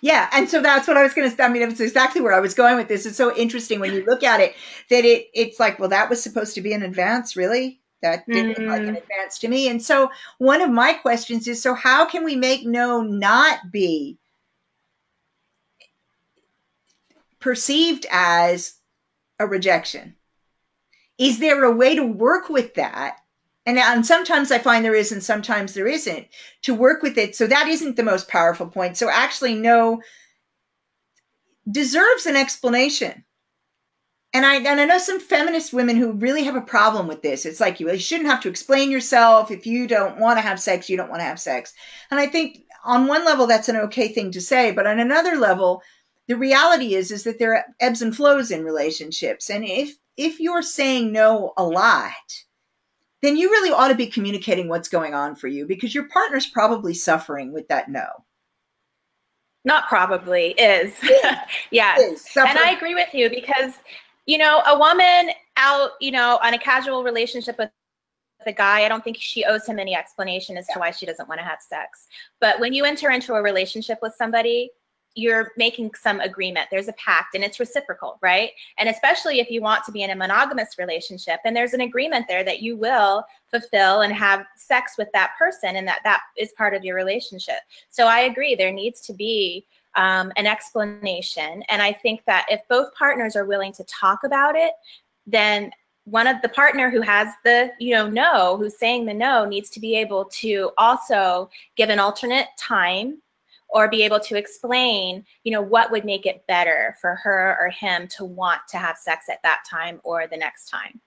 Yeah, 0.00 0.28
and 0.32 0.48
so 0.48 0.62
that's 0.62 0.86
what 0.86 0.96
I 0.96 1.02
was 1.02 1.14
going 1.14 1.30
to. 1.30 1.42
I 1.42 1.48
mean, 1.48 1.62
it's 1.62 1.80
exactly 1.80 2.20
where 2.20 2.34
I 2.34 2.40
was 2.40 2.54
going 2.54 2.76
with 2.76 2.88
this. 2.88 3.04
It's 3.04 3.16
so 3.16 3.34
interesting 3.34 3.80
when 3.80 3.92
you 3.92 4.04
look 4.06 4.22
at 4.22 4.40
it 4.40 4.54
that 4.90 5.04
it 5.04 5.28
it's 5.34 5.58
like, 5.58 5.78
well, 5.78 5.88
that 5.88 6.08
was 6.08 6.22
supposed 6.22 6.54
to 6.54 6.60
be 6.60 6.72
an 6.72 6.82
advance, 6.82 7.36
really. 7.36 7.80
That 8.02 8.26
didn't 8.26 8.52
mm-hmm. 8.52 8.62
look 8.62 8.70
like 8.70 8.80
an 8.82 8.86
mm-hmm. 8.88 8.96
advance 8.96 9.38
to 9.40 9.48
me. 9.48 9.68
And 9.68 9.82
so, 9.82 10.10
one 10.38 10.60
of 10.60 10.70
my 10.70 10.92
questions 10.92 11.48
is, 11.48 11.60
so 11.60 11.74
how 11.74 12.04
can 12.04 12.24
we 12.24 12.36
make 12.36 12.64
no 12.64 13.00
not 13.00 13.72
be 13.72 14.18
perceived 17.40 18.06
as 18.10 18.74
a 19.40 19.46
rejection? 19.46 20.14
Is 21.18 21.40
there 21.40 21.64
a 21.64 21.72
way 21.74 21.96
to 21.96 22.04
work 22.04 22.48
with 22.48 22.74
that 22.74 23.18
and, 23.68 23.78
and 23.78 24.06
sometimes 24.06 24.50
I 24.50 24.58
find 24.58 24.82
there 24.82 24.94
is, 24.94 25.12
and 25.12 25.22
sometimes 25.22 25.74
there 25.74 25.86
isn't, 25.86 26.26
to 26.62 26.74
work 26.74 27.02
with 27.02 27.18
it. 27.18 27.36
So 27.36 27.46
that 27.46 27.68
isn't 27.68 27.96
the 27.96 28.02
most 28.02 28.26
powerful 28.26 28.66
point. 28.66 28.96
So 28.96 29.10
actually, 29.10 29.54
no 29.54 30.00
deserves 31.70 32.24
an 32.24 32.34
explanation. 32.34 33.24
And 34.32 34.46
I 34.46 34.56
and 34.56 34.80
I 34.80 34.86
know 34.86 34.96
some 34.96 35.20
feminist 35.20 35.74
women 35.74 35.96
who 35.96 36.12
really 36.12 36.44
have 36.44 36.56
a 36.56 36.62
problem 36.62 37.08
with 37.08 37.20
this. 37.20 37.44
It's 37.44 37.60
like 37.60 37.78
you, 37.78 37.92
you 37.92 37.98
shouldn't 37.98 38.30
have 38.30 38.40
to 38.42 38.48
explain 38.48 38.90
yourself. 38.90 39.50
If 39.50 39.66
you 39.66 39.86
don't 39.86 40.18
want 40.18 40.38
to 40.38 40.42
have 40.42 40.58
sex, 40.58 40.88
you 40.88 40.96
don't 40.96 41.10
want 41.10 41.20
to 41.20 41.26
have 41.26 41.38
sex. 41.38 41.74
And 42.10 42.18
I 42.18 42.26
think 42.26 42.62
on 42.84 43.06
one 43.06 43.26
level 43.26 43.46
that's 43.46 43.68
an 43.68 43.76
okay 43.76 44.08
thing 44.08 44.30
to 44.32 44.40
say, 44.40 44.70
but 44.70 44.86
on 44.86 44.98
another 44.98 45.36
level, 45.36 45.82
the 46.26 46.36
reality 46.36 46.94
is 46.94 47.10
is 47.10 47.24
that 47.24 47.38
there 47.38 47.54
are 47.54 47.64
ebbs 47.80 48.00
and 48.00 48.16
flows 48.16 48.50
in 48.50 48.64
relationships. 48.64 49.50
And 49.50 49.62
if 49.62 49.94
if 50.16 50.40
you're 50.40 50.62
saying 50.62 51.12
no 51.12 51.52
a 51.58 51.64
lot, 51.64 52.12
then 53.22 53.36
you 53.36 53.50
really 53.50 53.70
ought 53.70 53.88
to 53.88 53.94
be 53.94 54.06
communicating 54.06 54.68
what's 54.68 54.88
going 54.88 55.14
on 55.14 55.34
for 55.34 55.48
you 55.48 55.66
because 55.66 55.94
your 55.94 56.08
partner's 56.08 56.46
probably 56.46 56.94
suffering 56.94 57.52
with 57.52 57.66
that 57.68 57.88
no. 57.90 58.06
Not 59.64 59.88
probably, 59.88 60.50
is. 60.52 60.94
Yeah. 61.70 61.98
Is. 61.98 62.26
And 62.36 62.58
I 62.58 62.70
agree 62.70 62.94
with 62.94 63.12
you 63.12 63.28
because, 63.28 63.74
you 64.26 64.38
know, 64.38 64.62
a 64.66 64.78
woman 64.78 65.30
out, 65.56 65.90
you 66.00 66.10
know, 66.10 66.38
on 66.42 66.54
a 66.54 66.58
casual 66.58 67.02
relationship 67.02 67.58
with 67.58 67.70
a 68.46 68.52
guy, 68.52 68.84
I 68.84 68.88
don't 68.88 69.02
think 69.02 69.18
she 69.18 69.44
owes 69.44 69.66
him 69.66 69.78
any 69.78 69.94
explanation 69.94 70.56
as 70.56 70.66
to 70.68 70.78
why 70.78 70.90
she 70.92 71.04
doesn't 71.04 71.28
want 71.28 71.40
to 71.40 71.44
have 71.44 71.58
sex. 71.60 72.06
But 72.40 72.60
when 72.60 72.72
you 72.72 72.84
enter 72.84 73.10
into 73.10 73.34
a 73.34 73.42
relationship 73.42 73.98
with 74.00 74.14
somebody, 74.16 74.70
you're 75.14 75.52
making 75.56 75.90
some 76.00 76.20
agreement. 76.20 76.68
There's 76.70 76.88
a 76.88 76.92
pact 76.92 77.34
and 77.34 77.42
it's 77.42 77.58
reciprocal, 77.58 78.18
right? 78.22 78.50
And 78.78 78.88
especially 78.88 79.40
if 79.40 79.50
you 79.50 79.60
want 79.60 79.84
to 79.84 79.92
be 79.92 80.02
in 80.02 80.10
a 80.10 80.16
monogamous 80.16 80.78
relationship 80.78 81.40
and 81.44 81.56
there's 81.56 81.72
an 81.74 81.80
agreement 81.80 82.26
there 82.28 82.44
that 82.44 82.62
you 82.62 82.76
will 82.76 83.24
fulfill 83.50 84.02
and 84.02 84.12
have 84.12 84.44
sex 84.56 84.92
with 84.96 85.08
that 85.12 85.32
person 85.38 85.76
and 85.76 85.88
that 85.88 86.00
that 86.04 86.20
is 86.36 86.52
part 86.52 86.74
of 86.74 86.84
your 86.84 86.94
relationship. 86.94 87.58
So 87.90 88.06
I 88.06 88.20
agree, 88.20 88.54
there 88.54 88.72
needs 88.72 89.00
to 89.02 89.12
be 89.12 89.66
um, 89.96 90.32
an 90.36 90.46
explanation. 90.46 91.64
And 91.68 91.82
I 91.82 91.92
think 91.92 92.22
that 92.26 92.46
if 92.48 92.60
both 92.68 92.94
partners 92.94 93.34
are 93.34 93.44
willing 93.44 93.72
to 93.72 93.84
talk 93.84 94.20
about 94.24 94.54
it, 94.54 94.72
then 95.26 95.72
one 96.04 96.26
of 96.26 96.40
the 96.40 96.48
partner 96.48 96.90
who 96.90 97.02
has 97.02 97.28
the 97.44 97.70
you 97.78 97.94
know 97.94 98.08
no 98.08 98.56
who's 98.56 98.78
saying 98.78 99.04
the 99.04 99.12
no 99.12 99.44
needs 99.44 99.68
to 99.68 99.80
be 99.80 99.94
able 99.94 100.24
to 100.24 100.70
also 100.78 101.50
give 101.76 101.90
an 101.90 101.98
alternate 101.98 102.46
time 102.58 103.20
or 103.68 103.88
be 103.88 104.02
able 104.02 104.20
to 104.20 104.36
explain, 104.36 105.24
you 105.44 105.52
know, 105.52 105.62
what 105.62 105.90
would 105.90 106.04
make 106.04 106.26
it 106.26 106.46
better 106.46 106.96
for 107.00 107.16
her 107.16 107.56
or 107.60 107.70
him 107.70 108.08
to 108.08 108.24
want 108.24 108.60
to 108.68 108.78
have 108.78 108.96
sex 108.96 109.26
at 109.30 109.42
that 109.42 109.62
time 109.68 110.00
or 110.04 110.26
the 110.26 110.36
next 110.36 110.68
time. 110.70 111.00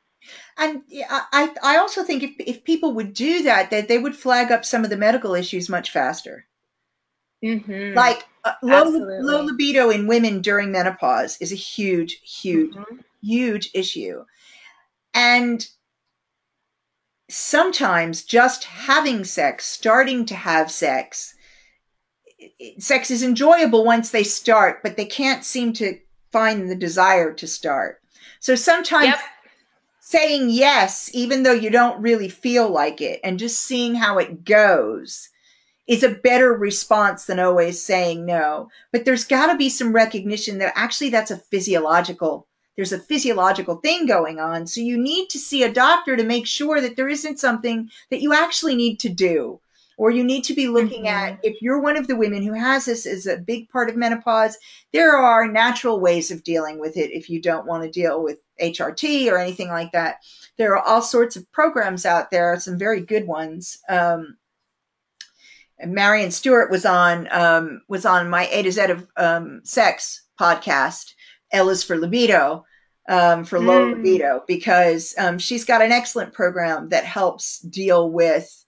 And 0.57 0.83
I, 1.09 1.51
I 1.63 1.77
also 1.77 2.03
think 2.03 2.21
if, 2.21 2.31
if 2.39 2.63
people 2.63 2.93
would 2.93 3.13
do 3.13 3.41
that, 3.43 3.71
that 3.71 3.87
they 3.87 3.97
would 3.97 4.15
flag 4.15 4.51
up 4.51 4.63
some 4.63 4.83
of 4.83 4.89
the 4.89 4.97
medical 4.97 5.33
issues 5.33 5.69
much 5.69 5.91
faster. 5.91 6.45
Mm-hmm. 7.43 7.97
Like 7.97 8.27
uh, 8.43 8.53
low, 8.61 8.83
low 8.83 9.41
libido 9.41 9.89
in 9.89 10.05
women 10.05 10.41
during 10.41 10.71
menopause 10.71 11.37
is 11.41 11.51
a 11.51 11.55
huge, 11.55 12.21
huge, 12.23 12.75
mm-hmm. 12.75 12.97
huge 13.23 13.71
issue. 13.73 14.23
And 15.15 15.67
sometimes 17.29 18.23
just 18.23 18.65
having 18.65 19.23
sex, 19.23 19.65
starting 19.65 20.25
to 20.25 20.35
have 20.35 20.69
sex, 20.69 21.33
sex 22.79 23.11
is 23.11 23.23
enjoyable 23.23 23.85
once 23.85 24.09
they 24.09 24.23
start, 24.23 24.81
but 24.83 24.97
they 24.97 25.05
can't 25.05 25.43
seem 25.43 25.73
to 25.73 25.99
find 26.31 26.69
the 26.69 26.75
desire 26.75 27.33
to 27.33 27.47
start. 27.47 28.01
So 28.39 28.55
sometimes 28.55 29.07
yep. 29.07 29.19
saying 29.99 30.49
yes, 30.49 31.09
even 31.13 31.43
though 31.43 31.53
you 31.53 31.69
don't 31.69 32.01
really 32.01 32.29
feel 32.29 32.69
like 32.69 33.01
it, 33.01 33.19
and 33.23 33.39
just 33.39 33.61
seeing 33.61 33.95
how 33.95 34.17
it 34.17 34.43
goes 34.43 35.29
is 35.87 36.03
a 36.03 36.09
better 36.09 36.53
response 36.53 37.25
than 37.25 37.39
always 37.39 37.83
saying 37.83 38.25
no. 38.25 38.69
But 38.91 39.05
there's 39.05 39.25
got 39.25 39.51
to 39.51 39.57
be 39.57 39.69
some 39.69 39.93
recognition 39.93 40.57
that 40.59 40.73
actually 40.75 41.09
that's 41.09 41.31
a 41.31 41.37
physiological 41.37 42.47
there's 42.75 42.93
a 42.93 42.99
physiological 42.99 43.75
thing 43.75 44.07
going 44.07 44.39
on. 44.39 44.65
So 44.65 44.81
you 44.81 44.97
need 44.97 45.29
to 45.29 45.37
see 45.37 45.61
a 45.61 45.71
doctor 45.71 46.15
to 46.15 46.23
make 46.23 46.47
sure 46.47 46.81
that 46.81 46.95
there 46.95 47.09
isn't 47.09 47.39
something 47.39 47.91
that 48.09 48.21
you 48.21 48.33
actually 48.33 48.75
need 48.75 48.99
to 49.01 49.09
do 49.09 49.59
or 50.01 50.09
you 50.09 50.23
need 50.23 50.43
to 50.43 50.55
be 50.55 50.67
looking 50.67 51.03
mm-hmm. 51.03 51.33
at 51.33 51.39
if 51.43 51.61
you're 51.61 51.79
one 51.79 51.95
of 51.95 52.07
the 52.07 52.15
women 52.15 52.41
who 52.41 52.53
has 52.53 52.85
this 52.85 53.05
as 53.05 53.27
a 53.27 53.37
big 53.37 53.69
part 53.69 53.87
of 53.87 53.95
menopause, 53.95 54.57
there 54.93 55.15
are 55.15 55.47
natural 55.47 55.99
ways 55.99 56.31
of 56.31 56.43
dealing 56.43 56.79
with 56.79 56.97
it 56.97 57.11
if 57.11 57.29
you 57.29 57.39
don't 57.39 57.67
want 57.67 57.83
to 57.83 57.91
deal 57.91 58.23
with 58.23 58.39
HRT 58.59 59.31
or 59.31 59.37
anything 59.37 59.67
like 59.67 59.91
that. 59.91 60.15
There 60.57 60.75
are 60.75 60.81
all 60.81 61.03
sorts 61.03 61.35
of 61.35 61.49
programs 61.51 62.03
out 62.07 62.31
there, 62.31 62.59
some 62.59 62.79
very 62.79 63.01
good 63.01 63.27
ones. 63.27 63.77
Um, 63.87 64.37
Maryon 65.85 66.31
Stewart 66.31 66.71
was 66.71 66.83
on 66.83 67.27
um, 67.29 67.83
was 67.87 68.03
on 68.03 68.27
my 68.27 68.47
A 68.47 68.63
to 68.63 68.71
Z 68.71 68.81
of 68.85 69.07
um, 69.17 69.61
Sex 69.63 70.23
podcast. 70.39 71.13
L 71.51 71.69
is 71.69 71.83
for 71.83 71.95
libido, 71.95 72.65
um, 73.07 73.45
for 73.45 73.59
low 73.59 73.85
mm. 73.85 73.97
libido, 73.97 74.43
because 74.47 75.13
um, 75.19 75.37
she's 75.37 75.63
got 75.63 75.83
an 75.83 75.91
excellent 75.91 76.33
program 76.33 76.89
that 76.89 77.05
helps 77.05 77.59
deal 77.59 78.09
with 78.09 78.60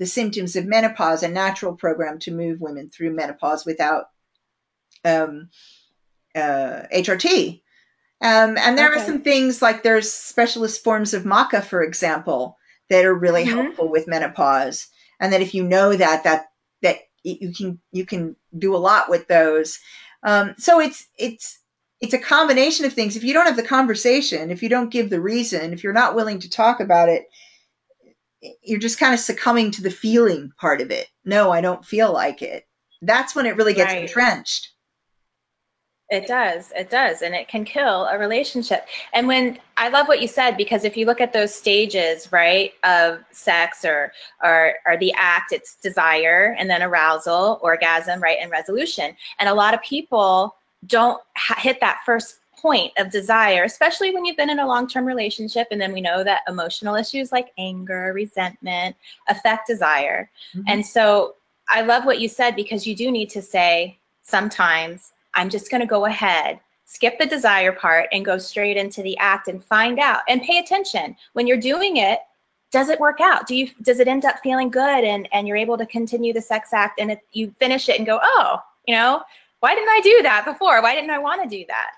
the 0.00 0.06
symptoms 0.06 0.56
of 0.56 0.64
menopause, 0.64 1.22
a 1.22 1.28
natural 1.28 1.74
program 1.74 2.18
to 2.18 2.32
move 2.32 2.62
women 2.62 2.88
through 2.88 3.14
menopause 3.14 3.66
without 3.66 4.06
um, 5.04 5.50
uh, 6.34 6.84
HRT. 6.92 7.60
Um, 8.22 8.56
and 8.56 8.78
there 8.78 8.90
okay. 8.90 9.00
are 9.00 9.04
some 9.04 9.20
things 9.20 9.60
like 9.60 9.82
there's 9.82 10.10
specialist 10.10 10.82
forms 10.82 11.12
of 11.12 11.24
maca, 11.24 11.62
for 11.62 11.82
example, 11.82 12.56
that 12.88 13.04
are 13.04 13.14
really 13.14 13.44
mm-hmm. 13.44 13.58
helpful 13.58 13.90
with 13.90 14.08
menopause. 14.08 14.88
And 15.20 15.34
that 15.34 15.42
if 15.42 15.54
you 15.54 15.62
know 15.62 15.94
that, 15.94 16.24
that 16.24 16.46
that 16.80 17.00
you 17.22 17.52
can 17.52 17.78
you 17.92 18.06
can 18.06 18.36
do 18.56 18.74
a 18.74 18.78
lot 18.78 19.10
with 19.10 19.28
those. 19.28 19.78
Um, 20.22 20.54
so 20.56 20.80
it's 20.80 21.08
it's 21.18 21.58
it's 22.00 22.14
a 22.14 22.18
combination 22.18 22.86
of 22.86 22.94
things. 22.94 23.16
If 23.16 23.24
you 23.24 23.34
don't 23.34 23.46
have 23.46 23.56
the 23.56 23.62
conversation, 23.62 24.50
if 24.50 24.62
you 24.62 24.70
don't 24.70 24.90
give 24.90 25.10
the 25.10 25.20
reason, 25.20 25.74
if 25.74 25.84
you're 25.84 25.92
not 25.92 26.14
willing 26.14 26.38
to 26.38 26.48
talk 26.48 26.80
about 26.80 27.10
it, 27.10 27.26
you're 28.62 28.80
just 28.80 28.98
kind 28.98 29.14
of 29.14 29.20
succumbing 29.20 29.70
to 29.72 29.82
the 29.82 29.90
feeling 29.90 30.52
part 30.58 30.80
of 30.80 30.90
it. 30.90 31.08
No, 31.24 31.50
I 31.50 31.60
don't 31.60 31.84
feel 31.84 32.12
like 32.12 32.42
it. 32.42 32.66
That's 33.02 33.34
when 33.34 33.46
it 33.46 33.56
really 33.56 33.74
gets 33.74 33.92
right. 33.92 34.02
entrenched. 34.02 34.72
It 36.10 36.26
does. 36.26 36.72
It 36.74 36.90
does. 36.90 37.22
And 37.22 37.36
it 37.36 37.46
can 37.46 37.64
kill 37.64 38.06
a 38.06 38.18
relationship. 38.18 38.86
And 39.12 39.28
when 39.28 39.60
I 39.76 39.88
love 39.90 40.08
what 40.08 40.20
you 40.20 40.26
said, 40.26 40.56
because 40.56 40.84
if 40.84 40.96
you 40.96 41.06
look 41.06 41.20
at 41.20 41.32
those 41.32 41.54
stages, 41.54 42.32
right, 42.32 42.72
of 42.82 43.20
sex 43.30 43.84
or, 43.84 44.12
or, 44.42 44.74
or 44.86 44.96
the 44.96 45.12
act, 45.12 45.52
it's 45.52 45.76
desire 45.76 46.56
and 46.58 46.68
then 46.68 46.82
arousal, 46.82 47.60
orgasm, 47.62 48.20
right, 48.20 48.38
and 48.40 48.50
resolution. 48.50 49.14
And 49.38 49.48
a 49.48 49.54
lot 49.54 49.72
of 49.72 49.82
people 49.82 50.56
don't 50.86 51.22
ha- 51.36 51.60
hit 51.60 51.78
that 51.80 52.00
first 52.04 52.39
point 52.60 52.92
of 52.98 53.10
desire, 53.10 53.64
especially 53.64 54.12
when 54.12 54.24
you've 54.24 54.36
been 54.36 54.50
in 54.50 54.58
a 54.58 54.66
long 54.66 54.88
term 54.88 55.04
relationship. 55.04 55.68
And 55.70 55.80
then 55.80 55.92
we 55.92 56.00
know 56.00 56.22
that 56.24 56.42
emotional 56.48 56.94
issues 56.94 57.32
like 57.32 57.52
anger, 57.58 58.12
resentment 58.14 58.96
affect 59.28 59.66
desire. 59.66 60.30
Mm-hmm. 60.54 60.68
And 60.68 60.86
so 60.86 61.36
I 61.68 61.82
love 61.82 62.04
what 62.04 62.20
you 62.20 62.28
said 62.28 62.56
because 62.56 62.86
you 62.86 62.96
do 62.96 63.10
need 63.10 63.30
to 63.30 63.42
say 63.42 63.98
sometimes, 64.22 65.12
I'm 65.34 65.50
just 65.50 65.70
going 65.70 65.80
to 65.80 65.86
go 65.86 66.06
ahead, 66.06 66.60
skip 66.84 67.18
the 67.18 67.26
desire 67.26 67.72
part, 67.72 68.08
and 68.12 68.24
go 68.24 68.38
straight 68.38 68.76
into 68.76 69.02
the 69.02 69.16
act 69.18 69.48
and 69.48 69.64
find 69.64 69.98
out 69.98 70.22
and 70.28 70.42
pay 70.42 70.58
attention. 70.58 71.16
When 71.34 71.46
you're 71.46 71.56
doing 71.56 71.98
it, 71.98 72.20
does 72.72 72.88
it 72.88 73.00
work 73.00 73.20
out? 73.20 73.46
Do 73.46 73.56
you 73.56 73.68
does 73.82 73.98
it 73.98 74.08
end 74.08 74.24
up 74.24 74.38
feeling 74.42 74.70
good 74.70 75.04
and 75.04 75.28
and 75.32 75.48
you're 75.48 75.56
able 75.56 75.76
to 75.78 75.86
continue 75.86 76.32
the 76.32 76.40
sex 76.40 76.72
act 76.72 77.00
and 77.00 77.10
it, 77.10 77.20
you 77.32 77.52
finish 77.58 77.88
it 77.88 77.98
and 77.98 78.06
go, 78.06 78.20
oh, 78.22 78.58
you 78.86 78.94
know, 78.94 79.22
why 79.60 79.74
didn't 79.74 79.90
I 79.90 80.00
do 80.02 80.22
that 80.22 80.44
before? 80.44 80.82
Why 80.82 80.94
didn't 80.94 81.10
I 81.10 81.18
want 81.18 81.42
to 81.42 81.48
do 81.48 81.64
that? 81.68 81.90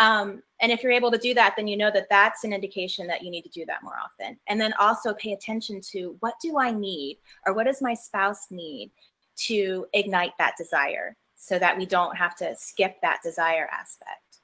Um, 0.00 0.42
and 0.62 0.72
if 0.72 0.82
you're 0.82 0.92
able 0.92 1.10
to 1.10 1.18
do 1.18 1.34
that, 1.34 1.54
then 1.56 1.68
you 1.68 1.76
know 1.76 1.90
that 1.90 2.08
that's 2.08 2.42
an 2.42 2.52
indication 2.52 3.06
that 3.06 3.22
you 3.22 3.30
need 3.30 3.42
to 3.42 3.50
do 3.50 3.66
that 3.66 3.82
more 3.82 3.96
often. 4.02 4.38
And 4.48 4.58
then 4.58 4.72
also 4.80 5.14
pay 5.14 5.32
attention 5.32 5.80
to 5.92 6.16
what 6.20 6.34
do 6.42 6.58
I 6.58 6.70
need 6.70 7.18
or 7.46 7.52
what 7.52 7.66
does 7.66 7.82
my 7.82 7.94
spouse 7.94 8.46
need 8.50 8.90
to 9.36 9.86
ignite 9.92 10.32
that 10.38 10.54
desire 10.56 11.16
so 11.36 11.58
that 11.58 11.76
we 11.76 11.86
don't 11.86 12.16
have 12.16 12.34
to 12.36 12.56
skip 12.56 12.96
that 13.02 13.20
desire 13.22 13.68
aspect. 13.70 14.38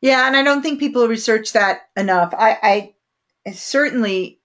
Yeah, 0.00 0.26
and 0.26 0.36
I 0.36 0.42
don't 0.42 0.62
think 0.62 0.78
people 0.78 1.06
research 1.08 1.52
that 1.52 1.82
enough. 1.96 2.32
I, 2.36 2.94
I 3.44 3.52
certainly 3.52 4.40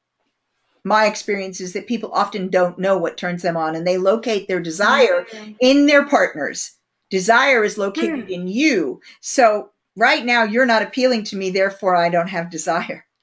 my 0.83 1.05
experience 1.07 1.59
is 1.59 1.73
that 1.73 1.87
people 1.87 2.11
often 2.13 2.47
don't 2.49 2.77
know 2.77 2.97
what 2.97 3.17
turns 3.17 3.41
them 3.41 3.57
on 3.57 3.75
and 3.75 3.85
they 3.85 3.97
locate 3.97 4.47
their 4.47 4.59
desire 4.59 5.25
mm-hmm. 5.31 5.53
in 5.59 5.87
their 5.87 6.05
partners. 6.05 6.73
Desire 7.09 7.63
is 7.63 7.77
located 7.77 8.27
mm. 8.27 8.29
in 8.29 8.47
you. 8.47 9.01
So 9.19 9.71
right 9.95 10.25
now 10.25 10.43
you're 10.43 10.65
not 10.65 10.81
appealing 10.81 11.23
to 11.25 11.35
me, 11.35 11.49
therefore 11.49 11.95
I 11.95 12.09
don't 12.09 12.29
have 12.29 12.49
desire. 12.49 13.05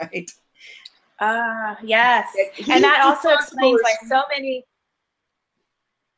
Right? 0.00 0.30
Ah, 1.20 1.72
uh, 1.72 1.76
yes. 1.84 2.26
He 2.54 2.72
and 2.72 2.82
that 2.82 3.02
also 3.04 3.28
explains 3.28 3.80
why 3.82 3.94
so 4.08 4.22
many 4.34 4.64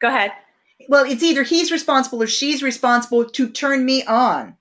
Go 0.02 0.08
ahead. 0.08 0.32
Well, 0.88 1.04
it's 1.04 1.22
either 1.22 1.44
he's 1.44 1.70
responsible 1.70 2.22
or 2.22 2.26
she's 2.26 2.62
responsible 2.62 3.24
to 3.24 3.48
turn 3.48 3.84
me 3.84 4.04
on. 4.04 4.56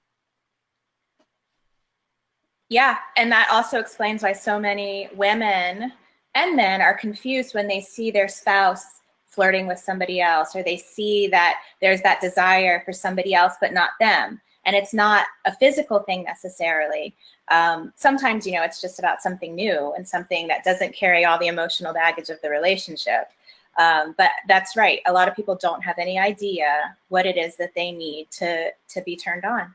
Yeah, 2.69 2.97
and 3.17 3.31
that 3.31 3.49
also 3.51 3.79
explains 3.79 4.21
why 4.23 4.33
so 4.33 4.59
many 4.59 5.09
women 5.15 5.91
and 6.35 6.55
men 6.55 6.81
are 6.81 6.93
confused 6.93 7.55
when 7.55 7.67
they 7.67 7.81
see 7.81 8.11
their 8.11 8.27
spouse 8.27 8.85
flirting 9.25 9.65
with 9.65 9.79
somebody 9.79 10.21
else 10.21 10.55
or 10.55 10.63
they 10.63 10.77
see 10.77 11.27
that 11.27 11.59
there's 11.81 12.01
that 12.01 12.21
desire 12.21 12.81
for 12.85 12.93
somebody 12.93 13.33
else 13.33 13.53
but 13.59 13.73
not 13.73 13.91
them 13.99 14.39
and 14.65 14.75
it's 14.75 14.93
not 14.93 15.25
a 15.45 15.55
physical 15.55 15.99
thing 15.99 16.23
necessarily 16.23 17.15
um, 17.49 17.91
sometimes 17.95 18.45
you 18.45 18.53
know 18.53 18.63
it's 18.63 18.81
just 18.81 18.99
about 18.99 19.21
something 19.21 19.55
new 19.55 19.93
and 19.95 20.07
something 20.07 20.47
that 20.47 20.63
doesn't 20.63 20.93
carry 20.93 21.25
all 21.25 21.39
the 21.39 21.47
emotional 21.47 21.93
baggage 21.93 22.29
of 22.29 22.41
the 22.41 22.49
relationship 22.49 23.29
um, 23.77 24.13
but 24.17 24.31
that's 24.47 24.75
right 24.75 25.01
a 25.05 25.13
lot 25.13 25.27
of 25.27 25.35
people 25.35 25.55
don't 25.55 25.83
have 25.83 25.97
any 25.97 26.19
idea 26.19 26.95
what 27.09 27.25
it 27.25 27.37
is 27.37 27.55
that 27.57 27.73
they 27.75 27.91
need 27.91 28.29
to 28.31 28.69
to 28.87 29.01
be 29.03 29.15
turned 29.15 29.45
on 29.45 29.73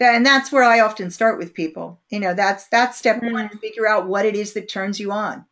and 0.00 0.26
that's 0.26 0.50
where 0.50 0.64
i 0.64 0.80
often 0.80 1.10
start 1.10 1.38
with 1.38 1.54
people 1.54 1.98
you 2.10 2.18
know 2.18 2.34
that's 2.34 2.66
that's 2.68 2.98
step 2.98 3.20
mm-hmm. 3.20 3.32
one 3.32 3.48
to 3.48 3.56
figure 3.58 3.86
out 3.86 4.08
what 4.08 4.26
it 4.26 4.34
is 4.34 4.52
that 4.52 4.68
turns 4.68 4.98
you 4.98 5.12
on 5.12 5.44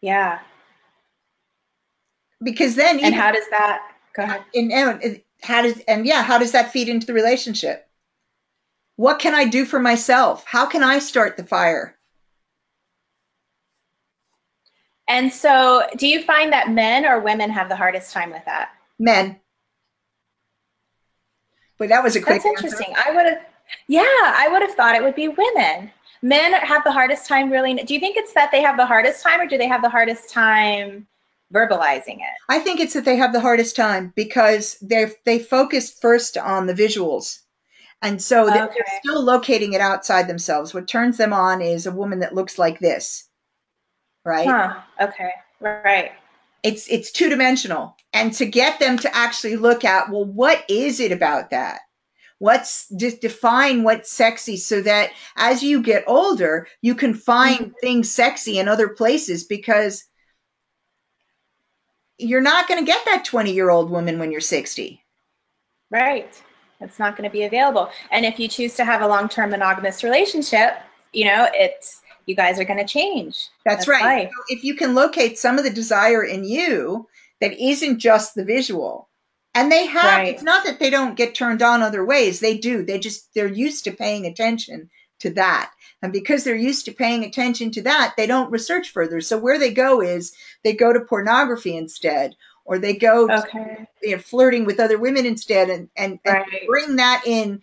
yeah. 0.00 0.40
Because 2.42 2.74
then, 2.74 3.00
and 3.00 3.14
how 3.14 3.32
does 3.32 3.48
that 3.50 3.82
go 4.14 4.22
ahead? 4.22 4.42
And, 4.54 4.72
and 4.72 5.20
how 5.42 5.62
does 5.62 5.80
and 5.88 6.06
yeah, 6.06 6.22
how 6.22 6.38
does 6.38 6.52
that 6.52 6.72
feed 6.72 6.88
into 6.88 7.06
the 7.06 7.12
relationship? 7.12 7.88
What 8.96 9.18
can 9.18 9.34
I 9.34 9.44
do 9.46 9.64
for 9.64 9.78
myself? 9.80 10.44
How 10.46 10.66
can 10.66 10.82
I 10.82 10.98
start 10.98 11.36
the 11.36 11.44
fire? 11.44 11.96
And 15.08 15.32
so, 15.32 15.82
do 15.96 16.06
you 16.06 16.22
find 16.22 16.52
that 16.52 16.70
men 16.70 17.04
or 17.04 17.18
women 17.18 17.50
have 17.50 17.68
the 17.68 17.76
hardest 17.76 18.12
time 18.12 18.30
with 18.30 18.44
that? 18.44 18.70
Men. 18.98 19.40
But 21.78 21.88
that 21.88 22.04
was 22.04 22.14
a 22.14 22.20
quick. 22.20 22.42
That's 22.42 22.44
interesting. 22.44 22.94
Answer. 22.94 23.02
I 23.06 23.16
would 23.16 23.26
have, 23.26 23.46
yeah, 23.88 24.02
I 24.04 24.48
would 24.50 24.62
have 24.62 24.74
thought 24.74 24.94
it 24.94 25.02
would 25.02 25.16
be 25.16 25.28
women 25.28 25.90
men 26.22 26.52
have 26.52 26.84
the 26.84 26.92
hardest 26.92 27.26
time 27.26 27.50
really 27.50 27.74
do 27.74 27.94
you 27.94 28.00
think 28.00 28.16
it's 28.16 28.34
that 28.34 28.50
they 28.52 28.60
have 28.60 28.76
the 28.76 28.84
hardest 28.84 29.22
time 29.22 29.40
or 29.40 29.46
do 29.46 29.56
they 29.56 29.68
have 29.68 29.82
the 29.82 29.88
hardest 29.88 30.28
time 30.28 31.06
verbalizing 31.52 32.16
it. 32.16 32.36
I 32.48 32.58
think 32.58 32.80
it's 32.80 32.94
that 32.94 33.04
they 33.04 33.16
have 33.16 33.32
the 33.32 33.40
hardest 33.40 33.76
time 33.76 34.12
because 34.14 34.78
they 34.80 35.12
they 35.24 35.38
focus 35.38 35.90
first 35.90 36.36
on 36.36 36.66
the 36.66 36.74
visuals. 36.74 37.40
And 38.02 38.22
so 38.22 38.46
they're 38.46 38.70
still 39.02 39.22
locating 39.22 39.74
it 39.74 39.80
outside 39.82 40.26
themselves. 40.26 40.72
What 40.72 40.88
turns 40.88 41.18
them 41.18 41.34
on 41.34 41.60
is 41.60 41.84
a 41.84 41.92
woman 41.92 42.20
that 42.20 42.34
looks 42.34 42.58
like 42.58 42.78
this. 42.78 43.28
Right? 44.24 44.46
Huh. 44.46 44.80
okay. 45.00 45.32
Right. 45.60 46.12
It's 46.62 46.86
it's 46.88 47.10
two 47.10 47.28
dimensional 47.28 47.96
and 48.12 48.32
to 48.34 48.46
get 48.46 48.80
them 48.80 48.98
to 48.98 49.16
actually 49.16 49.56
look 49.56 49.84
at 49.84 50.10
well 50.10 50.24
what 50.24 50.64
is 50.68 51.00
it 51.00 51.12
about 51.12 51.50
that? 51.50 51.80
What's 52.38 52.88
just 52.96 53.20
define 53.20 53.82
what's 53.82 54.10
sexy 54.10 54.56
so 54.56 54.80
that 54.82 55.10
as 55.36 55.62
you 55.62 55.82
get 55.82 56.04
older, 56.06 56.66
you 56.80 56.94
can 56.94 57.12
find 57.12 57.58
mm-hmm. 57.58 57.72
things 57.82 58.10
sexy 58.10 58.58
in 58.58 58.66
other 58.66 58.88
places 58.88 59.44
because 59.44 60.04
you're 62.20 62.40
not 62.40 62.68
going 62.68 62.80
to 62.80 62.86
get 62.86 63.04
that 63.06 63.24
20 63.24 63.52
year 63.52 63.70
old 63.70 63.90
woman 63.90 64.18
when 64.18 64.30
you're 64.30 64.40
60. 64.40 65.02
Right. 65.90 66.42
It's 66.80 66.98
not 66.98 67.16
going 67.16 67.28
to 67.28 67.32
be 67.32 67.44
available. 67.44 67.90
And 68.10 68.24
if 68.24 68.38
you 68.38 68.48
choose 68.48 68.74
to 68.76 68.84
have 68.84 69.02
a 69.02 69.08
long 69.08 69.28
term 69.28 69.50
monogamous 69.50 70.02
relationship, 70.02 70.78
you 71.12 71.24
know, 71.24 71.48
it's, 71.52 72.00
you 72.26 72.36
guys 72.36 72.58
are 72.60 72.64
going 72.64 72.78
to 72.78 72.86
change. 72.86 73.48
That's, 73.64 73.86
That's 73.86 73.88
right. 73.88 74.28
So 74.28 74.54
if 74.54 74.64
you 74.64 74.74
can 74.74 74.94
locate 74.94 75.38
some 75.38 75.58
of 75.58 75.64
the 75.64 75.70
desire 75.70 76.24
in 76.24 76.44
you 76.44 77.08
that 77.40 77.52
isn't 77.52 77.98
just 77.98 78.34
the 78.34 78.44
visual, 78.44 79.08
and 79.54 79.72
they 79.72 79.86
have, 79.86 80.04
right. 80.04 80.28
it's 80.28 80.44
not 80.44 80.64
that 80.64 80.78
they 80.78 80.90
don't 80.90 81.16
get 81.16 81.34
turned 81.34 81.60
on 81.60 81.82
other 81.82 82.04
ways. 82.04 82.38
They 82.38 82.56
do. 82.56 82.84
They 82.84 83.00
just, 83.00 83.34
they're 83.34 83.48
used 83.48 83.82
to 83.84 83.90
paying 83.90 84.24
attention 84.24 84.88
to 85.20 85.30
that. 85.30 85.72
And 86.02 86.12
because 86.12 86.44
they're 86.44 86.56
used 86.56 86.84
to 86.86 86.92
paying 86.92 87.24
attention 87.24 87.70
to 87.72 87.82
that, 87.82 88.14
they 88.16 88.26
don't 88.26 88.50
research 88.50 88.90
further. 88.90 89.20
So 89.20 89.38
where 89.38 89.58
they 89.58 89.72
go 89.72 90.00
is 90.00 90.32
they 90.64 90.72
go 90.72 90.92
to 90.92 91.00
pornography 91.00 91.76
instead, 91.76 92.36
or 92.64 92.78
they 92.78 92.94
go 92.94 93.30
okay. 93.30 93.86
to, 94.02 94.08
you 94.08 94.16
know, 94.16 94.22
flirting 94.22 94.64
with 94.64 94.80
other 94.80 94.98
women 94.98 95.26
instead 95.26 95.68
and, 95.68 95.88
and, 95.96 96.18
right. 96.26 96.42
and 96.42 96.66
bring 96.66 96.96
that 96.96 97.22
in. 97.26 97.60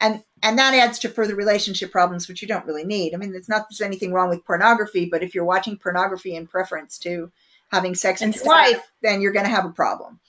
And, 0.00 0.22
and 0.42 0.58
that 0.58 0.74
adds 0.74 0.98
to 1.00 1.08
further 1.08 1.34
relationship 1.34 1.90
problems, 1.90 2.28
which 2.28 2.42
you 2.42 2.48
don't 2.48 2.66
really 2.66 2.84
need. 2.84 3.14
I 3.14 3.18
mean, 3.18 3.34
it's 3.34 3.48
not 3.48 3.66
there's 3.70 3.80
anything 3.80 4.12
wrong 4.12 4.28
with 4.28 4.44
pornography, 4.44 5.08
but 5.10 5.22
if 5.22 5.34
you're 5.34 5.44
watching 5.44 5.78
pornography 5.78 6.34
in 6.34 6.46
preference 6.46 6.98
to 6.98 7.30
having 7.70 7.94
sex 7.94 8.20
with 8.20 8.36
your 8.36 8.46
wife, 8.46 8.92
then 9.02 9.20
you're 9.20 9.32
going 9.32 9.46
to 9.46 9.50
have 9.50 9.64
a 9.64 9.70
problem. 9.70 10.20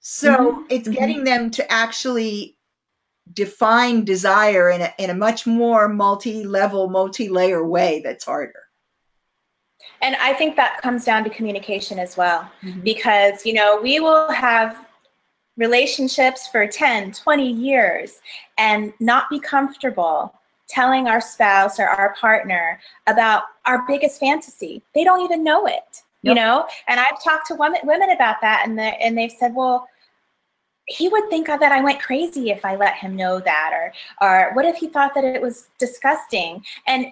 So 0.00 0.36
mm-hmm. 0.36 0.62
it's 0.70 0.88
mm-hmm. 0.88 0.98
getting 0.98 1.24
them 1.24 1.50
to 1.52 1.72
actually 1.72 2.55
define 3.32 4.04
desire 4.04 4.70
in 4.70 4.82
a, 4.82 4.94
in 4.98 5.10
a 5.10 5.14
much 5.14 5.46
more 5.46 5.88
multi-level, 5.88 6.88
multi-layer 6.88 7.66
way 7.66 8.00
that's 8.04 8.24
harder. 8.24 8.62
And 10.02 10.16
I 10.16 10.34
think 10.34 10.56
that 10.56 10.80
comes 10.82 11.04
down 11.04 11.24
to 11.24 11.30
communication 11.30 11.98
as 11.98 12.16
well, 12.16 12.50
mm-hmm. 12.62 12.80
because, 12.80 13.44
you 13.44 13.52
know, 13.52 13.80
we 13.82 14.00
will 14.00 14.30
have 14.30 14.86
relationships 15.56 16.48
for 16.48 16.66
10, 16.66 17.12
20 17.12 17.50
years 17.50 18.20
and 18.58 18.92
not 19.00 19.30
be 19.30 19.40
comfortable 19.40 20.34
telling 20.68 21.06
our 21.06 21.20
spouse 21.20 21.78
or 21.78 21.86
our 21.86 22.14
partner 22.20 22.80
about 23.06 23.44
our 23.66 23.86
biggest 23.86 24.20
fantasy. 24.20 24.82
They 24.94 25.04
don't 25.04 25.22
even 25.22 25.44
know 25.44 25.66
it, 25.66 26.02
you 26.22 26.34
know? 26.34 26.66
And 26.88 26.98
I've 26.98 27.22
talked 27.22 27.46
to 27.48 27.54
women, 27.54 27.80
women 27.84 28.10
about 28.10 28.40
that 28.42 28.64
and, 28.66 28.78
and 28.78 29.16
they've 29.16 29.32
said, 29.32 29.54
well, 29.54 29.88
he 30.86 31.08
would 31.08 31.28
think 31.28 31.46
that 31.48 31.72
I 31.72 31.80
went 31.80 32.00
crazy 32.00 32.50
if 32.50 32.64
I 32.64 32.76
let 32.76 32.94
him 32.94 33.16
know 33.16 33.40
that, 33.40 33.70
or 33.72 33.92
or 34.20 34.54
what 34.54 34.64
if 34.64 34.76
he 34.76 34.88
thought 34.88 35.14
that 35.14 35.24
it 35.24 35.42
was 35.42 35.68
disgusting? 35.78 36.64
And 36.86 37.06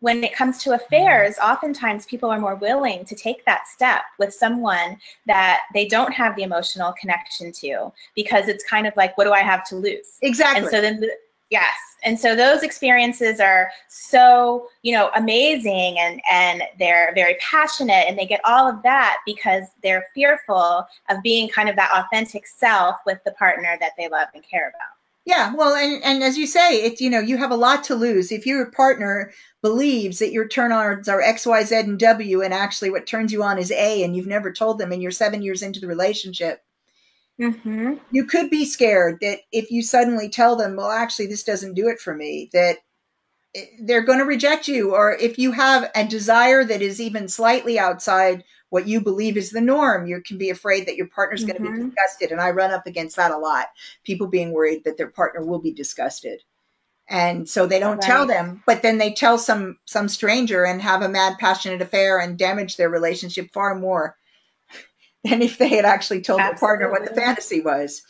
when 0.00 0.24
it 0.24 0.34
comes 0.34 0.58
to 0.64 0.72
affairs, 0.72 1.36
oftentimes 1.38 2.06
people 2.06 2.28
are 2.28 2.40
more 2.40 2.56
willing 2.56 3.04
to 3.04 3.14
take 3.14 3.44
that 3.44 3.68
step 3.68 4.02
with 4.18 4.34
someone 4.34 4.98
that 5.26 5.60
they 5.74 5.86
don't 5.86 6.12
have 6.12 6.34
the 6.34 6.42
emotional 6.42 6.92
connection 7.00 7.52
to 7.52 7.92
because 8.16 8.48
it's 8.48 8.64
kind 8.64 8.86
of 8.88 8.96
like, 8.96 9.16
what 9.16 9.24
do 9.24 9.32
I 9.32 9.42
have 9.42 9.62
to 9.68 9.76
lose? 9.76 10.18
Exactly. 10.22 10.62
And 10.62 10.70
so 10.70 10.80
then, 10.80 11.04
yes, 11.52 11.76
and 12.02 12.18
so 12.18 12.34
those 12.34 12.62
experiences 12.62 13.38
are 13.38 13.70
so 13.88 14.66
you 14.82 14.92
know 14.92 15.10
amazing 15.14 15.98
and 15.98 16.20
and 16.30 16.62
they're 16.78 17.12
very 17.14 17.36
passionate 17.40 18.06
and 18.08 18.18
they 18.18 18.26
get 18.26 18.40
all 18.44 18.68
of 18.68 18.82
that 18.82 19.18
because 19.24 19.64
they're 19.82 20.06
fearful 20.14 20.84
of 21.10 21.22
being 21.22 21.48
kind 21.48 21.68
of 21.68 21.76
that 21.76 21.92
authentic 21.94 22.46
self 22.46 22.96
with 23.06 23.18
the 23.24 23.32
partner 23.32 23.76
that 23.78 23.92
they 23.96 24.08
love 24.08 24.28
and 24.34 24.42
care 24.42 24.68
about. 24.68 24.96
Yeah. 25.24 25.54
Well 25.54 25.74
and 25.74 26.02
and 26.02 26.24
as 26.24 26.36
you 26.36 26.48
say 26.48 26.82
it's 26.82 27.00
you 27.00 27.10
know 27.10 27.20
you 27.20 27.36
have 27.36 27.52
a 27.52 27.56
lot 27.56 27.84
to 27.84 27.94
lose. 27.94 28.32
If 28.32 28.46
your 28.46 28.70
partner 28.72 29.32
believes 29.60 30.18
that 30.18 30.32
your 30.32 30.48
turn-ons 30.48 31.08
are 31.08 31.20
x 31.20 31.46
y 31.46 31.62
z 31.62 31.76
and 31.76 31.98
w 31.98 32.42
and 32.42 32.52
actually 32.52 32.90
what 32.90 33.06
turns 33.06 33.30
you 33.32 33.44
on 33.44 33.58
is 33.58 33.70
a 33.70 34.02
and 34.02 34.16
you've 34.16 34.26
never 34.26 34.50
told 34.52 34.78
them 34.78 34.90
and 34.90 35.00
you're 35.00 35.12
seven 35.12 35.42
years 35.42 35.62
into 35.62 35.78
the 35.78 35.86
relationship 35.86 36.64
Mm-hmm. 37.40 37.94
You 38.10 38.24
could 38.24 38.50
be 38.50 38.64
scared 38.64 39.18
that 39.20 39.40
if 39.50 39.70
you 39.70 39.82
suddenly 39.82 40.28
tell 40.28 40.56
them, 40.56 40.76
well, 40.76 40.90
actually, 40.90 41.26
this 41.26 41.42
doesn't 41.42 41.74
do 41.74 41.88
it 41.88 41.98
for 41.98 42.14
me, 42.14 42.50
that 42.52 42.78
they're 43.80 44.04
going 44.04 44.18
to 44.18 44.24
reject 44.24 44.68
you. 44.68 44.94
Or 44.94 45.12
if 45.16 45.38
you 45.38 45.52
have 45.52 45.90
a 45.94 46.06
desire 46.06 46.64
that 46.64 46.82
is 46.82 47.00
even 47.00 47.28
slightly 47.28 47.78
outside 47.78 48.44
what 48.70 48.88
you 48.88 49.00
believe 49.00 49.36
is 49.36 49.50
the 49.50 49.60
norm, 49.60 50.06
you 50.06 50.22
can 50.22 50.38
be 50.38 50.50
afraid 50.50 50.86
that 50.86 50.96
your 50.96 51.08
partner's 51.08 51.44
mm-hmm. 51.44 51.62
going 51.62 51.74
to 51.74 51.78
be 51.82 51.84
disgusted. 51.88 52.32
And 52.32 52.40
I 52.40 52.50
run 52.50 52.70
up 52.70 52.86
against 52.86 53.16
that 53.16 53.30
a 53.30 53.36
lot. 53.36 53.66
People 54.04 54.28
being 54.28 54.52
worried 54.52 54.84
that 54.84 54.96
their 54.96 55.10
partner 55.10 55.44
will 55.44 55.60
be 55.60 55.72
disgusted. 55.72 56.42
And 57.08 57.48
so 57.48 57.66
they 57.66 57.78
don't 57.78 57.98
right. 57.98 58.02
tell 58.02 58.26
them, 58.26 58.62
but 58.64 58.80
then 58.80 58.96
they 58.96 59.12
tell 59.12 59.36
some 59.36 59.76
some 59.84 60.08
stranger 60.08 60.64
and 60.64 60.80
have 60.80 61.02
a 61.02 61.08
mad 61.08 61.36
passionate 61.38 61.82
affair 61.82 62.18
and 62.18 62.38
damage 62.38 62.76
their 62.76 62.88
relationship 62.88 63.52
far 63.52 63.74
more 63.74 64.16
than 65.24 65.42
if 65.42 65.58
they 65.58 65.68
had 65.68 65.84
actually 65.84 66.20
told 66.20 66.40
Absolutely. 66.40 66.60
their 66.60 66.68
partner 66.68 66.90
what 66.90 67.08
the 67.08 67.20
fantasy 67.20 67.60
was. 67.60 68.02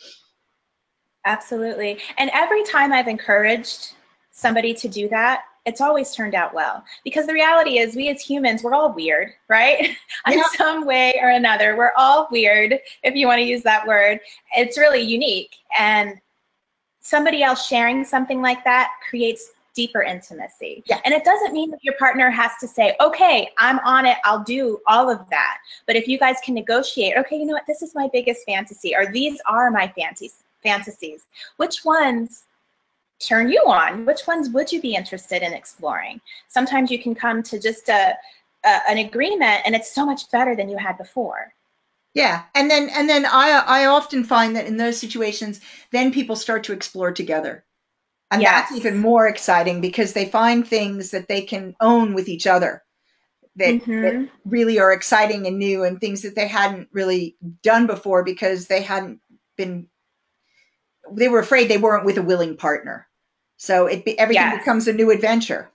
Absolutely. 1.25 1.99
And 2.17 2.29
every 2.33 2.63
time 2.63 2.91
I've 2.91 3.07
encouraged 3.07 3.93
somebody 4.31 4.73
to 4.73 4.87
do 4.87 5.07
that, 5.09 5.43
it's 5.65 5.79
always 5.79 6.13
turned 6.13 6.35
out 6.35 6.53
well. 6.53 6.83
Because 7.05 7.25
the 7.25 7.33
reality 7.33 7.77
is, 7.77 7.95
we 7.95 8.09
as 8.09 8.21
humans, 8.21 8.63
we're 8.63 8.73
all 8.73 8.93
weird, 8.93 9.31
right? 9.47 9.95
In 10.29 10.43
some 10.57 10.85
way 10.85 11.17
or 11.21 11.29
another, 11.29 11.77
we're 11.77 11.93
all 11.95 12.27
weird, 12.31 12.77
if 13.03 13.15
you 13.15 13.27
want 13.27 13.39
to 13.39 13.45
use 13.45 13.63
that 13.63 13.87
word. 13.87 14.19
It's 14.57 14.77
really 14.77 15.01
unique. 15.01 15.55
And 15.77 16.19
somebody 16.99 17.43
else 17.43 17.65
sharing 17.65 18.03
something 18.03 18.41
like 18.41 18.63
that 18.65 18.89
creates 19.09 19.51
deeper 19.73 20.01
intimacy. 20.01 20.83
Yeah. 20.85 20.99
And 21.05 21.13
it 21.13 21.23
doesn't 21.23 21.53
mean 21.53 21.71
that 21.71 21.83
your 21.83 21.95
partner 21.95 22.29
has 22.29 22.51
to 22.59 22.67
say, 22.67 22.95
okay, 23.01 23.49
I'm 23.57 23.79
on 23.79 24.05
it, 24.05 24.17
I'll 24.23 24.43
do 24.43 24.79
all 24.87 25.09
of 25.09 25.29
that. 25.29 25.57
But 25.87 25.95
if 25.95 26.07
you 26.07 26.17
guys 26.17 26.37
can 26.43 26.53
negotiate, 26.53 27.17
okay, 27.17 27.37
you 27.37 27.45
know 27.45 27.53
what, 27.53 27.67
this 27.67 27.81
is 27.81 27.95
my 27.95 28.09
biggest 28.11 28.45
fantasy, 28.45 28.95
or 28.95 29.11
these 29.11 29.39
are 29.47 29.71
my 29.71 29.87
fantasies, 29.87 30.43
fantasies. 30.61 31.25
Which 31.57 31.83
ones 31.83 32.45
turn 33.19 33.49
you 33.49 33.61
on? 33.65 34.05
Which 34.05 34.27
ones 34.27 34.49
would 34.49 34.71
you 34.71 34.81
be 34.81 34.95
interested 34.95 35.41
in 35.41 35.53
exploring? 35.53 36.21
Sometimes 36.47 36.91
you 36.91 37.01
can 37.01 37.15
come 37.15 37.41
to 37.43 37.59
just 37.59 37.89
a, 37.89 38.15
a 38.65 38.79
an 38.89 38.97
agreement 38.99 39.61
and 39.65 39.75
it's 39.75 39.93
so 39.93 40.05
much 40.05 40.29
better 40.31 40.55
than 40.55 40.69
you 40.69 40.77
had 40.77 40.97
before. 40.97 41.53
Yeah, 42.13 42.43
and 42.53 42.69
then 42.69 42.89
and 42.89 43.09
then 43.09 43.25
I 43.25 43.63
I 43.65 43.85
often 43.85 44.23
find 44.23 44.55
that 44.55 44.67
in 44.67 44.77
those 44.77 44.99
situations, 44.99 45.61
then 45.91 46.13
people 46.13 46.35
start 46.35 46.63
to 46.65 46.73
explore 46.73 47.11
together 47.11 47.63
and 48.33 48.43
that's 48.43 48.71
even 48.71 48.97
more 48.97 49.27
exciting 49.27 49.81
because 49.81 50.13
they 50.13 50.25
find 50.25 50.67
things 50.67 51.11
that 51.11 51.27
they 51.27 51.41
can 51.41 51.75
own 51.81 52.13
with 52.13 52.27
each 52.27 52.47
other 52.47 52.83
that, 53.55 53.75
mm-hmm. 53.75 54.01
that, 54.01 54.29
really 54.45 54.79
are 54.79 54.91
exciting 54.91 55.45
and 55.45 55.57
new 55.57 55.83
and 55.83 55.99
things 55.99 56.21
that 56.21 56.35
they 56.35 56.47
hadn't 56.47 56.87
really 56.91 57.35
done 57.61 57.87
before 57.87 58.23
because 58.23 58.67
they 58.67 58.81
hadn't 58.81 59.19
been 59.57 59.87
they 61.11 61.27
were 61.27 61.39
afraid 61.39 61.69
they 61.69 61.77
weren't 61.77 62.05
with 62.05 62.17
a 62.17 62.21
willing 62.21 62.55
partner 62.55 63.07
so 63.57 63.85
it 63.85 64.05
be, 64.05 64.17
everything 64.17 64.43
yes. 64.43 64.59
becomes 64.59 64.87
a 64.87 64.93
new 64.93 65.11
adventure 65.11 65.69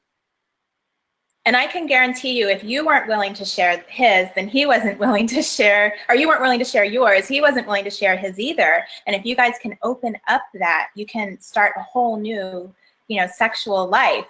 and 1.49 1.57
I 1.57 1.67
can 1.67 1.87
guarantee 1.87 2.39
you, 2.39 2.51
if 2.51 2.63
you 2.63 2.85
weren't 2.85 3.09
willing 3.09 3.33
to 3.33 3.43
share 3.43 3.83
his, 3.89 4.29
then 4.35 4.49
he 4.49 4.67
wasn't 4.67 4.99
willing 5.05 5.27
to 5.29 5.41
share, 5.41 5.95
or 6.11 6.15
you 6.15 6.29
weren't 6.29 6.43
willing 6.43 6.59
to 6.59 6.65
share 6.65 6.85
yours, 6.85 7.27
he 7.27 7.41
wasn't 7.41 7.67
willing 7.67 7.85
to 7.85 7.91
share 7.91 8.19
his 8.19 8.39
either. 8.39 8.85
And 9.07 9.17
if 9.17 9.25
you 9.25 9.35
guys 9.35 9.55
can 9.63 9.75
open 9.83 10.19
up 10.29 10.43
that, 10.61 10.89
you 10.95 11.07
can 11.07 11.41
start 11.41 11.73
a 11.79 11.83
whole 11.83 12.19
new, 12.19 12.71
you 13.07 13.19
know, 13.19 13.27
sexual 13.35 13.87
life. 13.87 14.27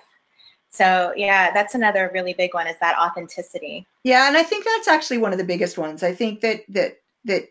So 0.70 1.12
yeah, 1.16 1.50
that's 1.52 1.74
another 1.74 2.08
really 2.14 2.34
big 2.34 2.54
one 2.54 2.68
is 2.68 2.76
that 2.80 2.96
authenticity. 2.96 3.84
Yeah, 4.04 4.28
and 4.28 4.36
I 4.36 4.44
think 4.44 4.64
that's 4.64 4.86
actually 4.86 5.18
one 5.18 5.32
of 5.32 5.38
the 5.38 5.44
biggest 5.44 5.76
ones. 5.76 6.04
I 6.04 6.14
think 6.14 6.40
that 6.42 6.60
that 6.68 7.00
that 7.24 7.48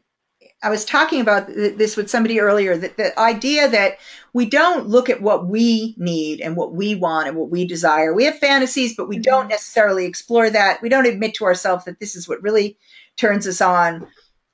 I 0.64 0.70
was 0.70 0.86
talking 0.86 1.22
about 1.22 1.48
this 1.48 1.96
with 1.96 2.10
somebody 2.10 2.40
earlier 2.40 2.78
that 2.78 2.98
the 2.98 3.18
idea 3.20 3.70
that 3.70 3.98
we 4.34 4.46
don't 4.46 4.88
look 4.88 5.10
at 5.10 5.22
what 5.22 5.48
we 5.48 5.96
need 5.98 6.42
and 6.42 6.56
what 6.56 6.74
we 6.74 6.96
want 6.96 7.28
and 7.28 7.38
what 7.38 7.50
we 7.50 7.66
desire. 7.66 8.14
We 8.14 8.26
have 8.26 8.38
fantasies, 8.38 8.96
but 8.96 9.08
we 9.08 9.16
mm-hmm. 9.16 9.24
don't 9.24 9.48
necessarily 9.48 10.06
explore 10.06 10.50
that. 10.50 10.82
We 10.82 10.90
don't 10.90 11.08
admit 11.08 11.34
to 11.36 11.46
ourselves 11.46 11.86
that 11.86 12.00
this 12.00 12.16
is 12.16 12.28
what 12.28 12.42
really 12.42 12.78
turns 13.16 13.48
us 13.48 13.62
on. 13.62 14.08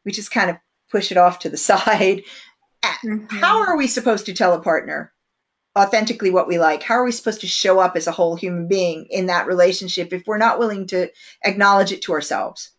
We 0.05 0.11
just 0.11 0.31
kind 0.31 0.49
of 0.49 0.57
push 0.89 1.11
it 1.11 1.17
off 1.17 1.39
to 1.39 1.49
the 1.49 1.57
side. 1.69 2.23
Mm-hmm. 2.83 3.35
How 3.37 3.61
are 3.61 3.75
we 3.75 3.87
supposed 3.87 4.25
to 4.27 4.33
tell 4.33 4.53
a 4.53 4.61
partner 4.61 5.11
authentically 5.77 6.29
what 6.29 6.47
we 6.47 6.59
like? 6.59 6.83
How 6.83 6.95
are 6.95 7.05
we 7.05 7.11
supposed 7.11 7.41
to 7.41 7.47
show 7.47 7.79
up 7.79 7.95
as 7.95 8.07
a 8.07 8.11
whole 8.11 8.35
human 8.35 8.67
being 8.67 9.07
in 9.09 9.25
that 9.27 9.47
relationship 9.47 10.13
if 10.13 10.23
we're 10.27 10.37
not 10.37 10.59
willing 10.59 10.85
to 10.87 11.09
acknowledge 11.43 11.91
it 11.91 12.01
to 12.03 12.13
ourselves? 12.13 12.72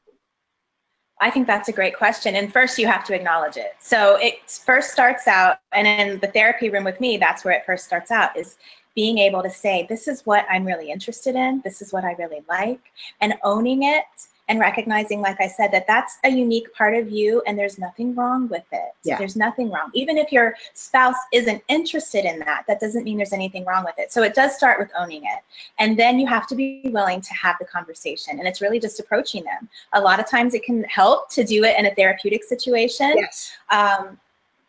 I 1.24 1.30
think 1.30 1.46
that's 1.46 1.70
a 1.70 1.72
great 1.72 1.96
question. 1.96 2.36
And 2.36 2.52
first, 2.52 2.78
you 2.78 2.86
have 2.86 3.02
to 3.04 3.14
acknowledge 3.14 3.56
it. 3.56 3.76
So 3.78 4.16
it 4.20 4.50
first 4.50 4.90
starts 4.90 5.26
out, 5.26 5.56
and 5.72 5.86
in 5.86 6.20
the 6.20 6.26
therapy 6.26 6.68
room 6.68 6.84
with 6.84 7.00
me, 7.00 7.16
that's 7.16 7.46
where 7.46 7.54
it 7.54 7.64
first 7.64 7.86
starts 7.86 8.10
out 8.10 8.36
is 8.36 8.58
being 8.94 9.16
able 9.16 9.42
to 9.42 9.48
say, 9.48 9.86
This 9.88 10.06
is 10.06 10.26
what 10.26 10.44
I'm 10.50 10.66
really 10.66 10.90
interested 10.90 11.34
in. 11.34 11.62
This 11.64 11.80
is 11.80 11.94
what 11.94 12.04
I 12.04 12.12
really 12.18 12.42
like, 12.46 12.92
and 13.22 13.32
owning 13.42 13.84
it 13.84 14.04
and 14.48 14.60
recognizing 14.60 15.20
like 15.20 15.40
i 15.40 15.48
said 15.48 15.70
that 15.72 15.86
that's 15.86 16.18
a 16.24 16.28
unique 16.28 16.72
part 16.74 16.94
of 16.94 17.10
you 17.10 17.42
and 17.46 17.58
there's 17.58 17.78
nothing 17.78 18.14
wrong 18.14 18.48
with 18.48 18.64
it. 18.72 18.92
Yeah. 19.04 19.18
there's 19.18 19.36
nothing 19.36 19.70
wrong. 19.70 19.90
Even 19.92 20.18
if 20.18 20.32
your 20.32 20.54
spouse 20.74 21.16
isn't 21.32 21.62
interested 21.68 22.24
in 22.24 22.38
that 22.40 22.64
that 22.66 22.80
doesn't 22.80 23.04
mean 23.04 23.16
there's 23.16 23.32
anything 23.32 23.64
wrong 23.64 23.84
with 23.84 23.94
it. 23.98 24.12
So 24.12 24.22
it 24.22 24.34
does 24.34 24.56
start 24.56 24.78
with 24.78 24.90
owning 24.98 25.24
it. 25.24 25.40
And 25.78 25.98
then 25.98 26.18
you 26.18 26.26
have 26.26 26.46
to 26.48 26.54
be 26.54 26.82
willing 26.86 27.20
to 27.20 27.34
have 27.34 27.56
the 27.58 27.64
conversation. 27.64 28.38
And 28.38 28.48
it's 28.48 28.60
really 28.60 28.80
just 28.80 29.00
approaching 29.00 29.44
them. 29.44 29.68
A 29.92 30.00
lot 30.00 30.20
of 30.20 30.28
times 30.28 30.54
it 30.54 30.62
can 30.62 30.84
help 30.84 31.30
to 31.30 31.44
do 31.44 31.64
it 31.64 31.78
in 31.78 31.86
a 31.86 31.94
therapeutic 31.94 32.44
situation. 32.44 33.14
Yes. 33.16 33.52
Um, 33.70 34.18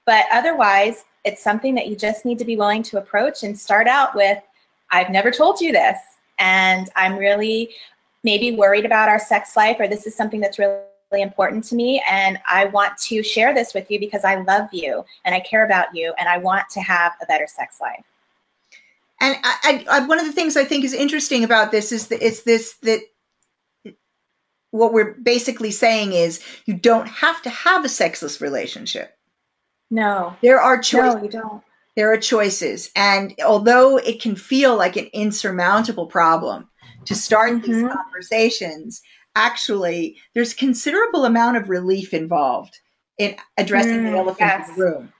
but 0.05 0.25
otherwise 0.31 1.05
it's 1.23 1.43
something 1.43 1.73
that 1.75 1.87
you 1.87 1.95
just 1.95 2.25
need 2.25 2.37
to 2.39 2.45
be 2.45 2.55
willing 2.55 2.83
to 2.83 2.97
approach 2.97 3.43
and 3.43 3.57
start 3.57 3.87
out 3.87 4.15
with 4.15 4.37
i've 4.91 5.09
never 5.09 5.31
told 5.31 5.59
you 5.59 5.71
this 5.71 5.97
and 6.37 6.89
i'm 6.95 7.17
really 7.17 7.71
maybe 8.25 8.51
worried 8.51 8.85
about 8.85 9.07
our 9.07 9.19
sex 9.19 9.55
life 9.55 9.77
or 9.79 9.87
this 9.87 10.05
is 10.05 10.15
something 10.15 10.41
that's 10.41 10.59
really 10.59 10.81
important 11.13 11.63
to 11.63 11.75
me 11.75 12.03
and 12.09 12.39
I 12.45 12.65
want 12.65 12.97
to 13.03 13.23
share 13.23 13.53
this 13.53 13.73
with 13.73 13.89
you 13.89 13.99
because 13.99 14.25
I 14.25 14.41
love 14.41 14.67
you 14.73 15.05
and 15.23 15.33
I 15.33 15.39
care 15.39 15.63
about 15.63 15.95
you 15.95 16.13
and 16.17 16.27
I 16.27 16.39
want 16.39 16.67
to 16.71 16.81
have 16.81 17.13
a 17.21 17.25
better 17.27 17.47
sex 17.47 17.79
life. 17.79 18.03
And 19.21 19.37
I, 19.43 19.85
I, 19.89 20.05
one 20.07 20.19
of 20.19 20.25
the 20.25 20.33
things 20.33 20.57
I 20.57 20.65
think 20.65 20.83
is 20.83 20.93
interesting 20.93 21.43
about 21.45 21.71
this 21.71 21.91
is 21.93 22.07
that 22.07 22.25
it's 22.25 22.43
this 22.43 22.73
that 22.81 22.99
what 24.71 24.91
we're 24.91 25.13
basically 25.13 25.71
saying 25.71 26.11
is 26.11 26.43
you 26.65 26.73
don't 26.73 27.07
have 27.07 27.41
to 27.43 27.49
have 27.49 27.85
a 27.85 27.89
sexless 27.89 28.41
relationship. 28.41 29.15
No. 29.89 30.35
There 30.41 30.59
are 30.59 30.77
choices. 30.79 31.15
No, 31.15 31.23
you 31.23 31.29
don't. 31.29 31.63
There 31.95 32.11
are 32.11 32.17
choices. 32.17 32.91
And 32.93 33.33
although 33.45 33.97
it 33.97 34.21
can 34.21 34.35
feel 34.35 34.75
like 34.75 34.97
an 34.97 35.09
insurmountable 35.13 36.07
problem, 36.07 36.67
to 37.05 37.15
start 37.15 37.53
mm-hmm. 37.53 37.71
these 37.71 37.93
conversations, 37.93 39.01
actually, 39.35 40.17
there's 40.33 40.53
considerable 40.53 41.25
amount 41.25 41.57
of 41.57 41.69
relief 41.69 42.13
involved 42.13 42.79
in 43.17 43.35
addressing 43.57 43.99
mm, 43.99 44.11
the 44.11 44.17
elephant 44.17 44.39
yes. 44.39 44.69
in 44.69 44.75
the 44.75 44.81
room. 44.81 45.13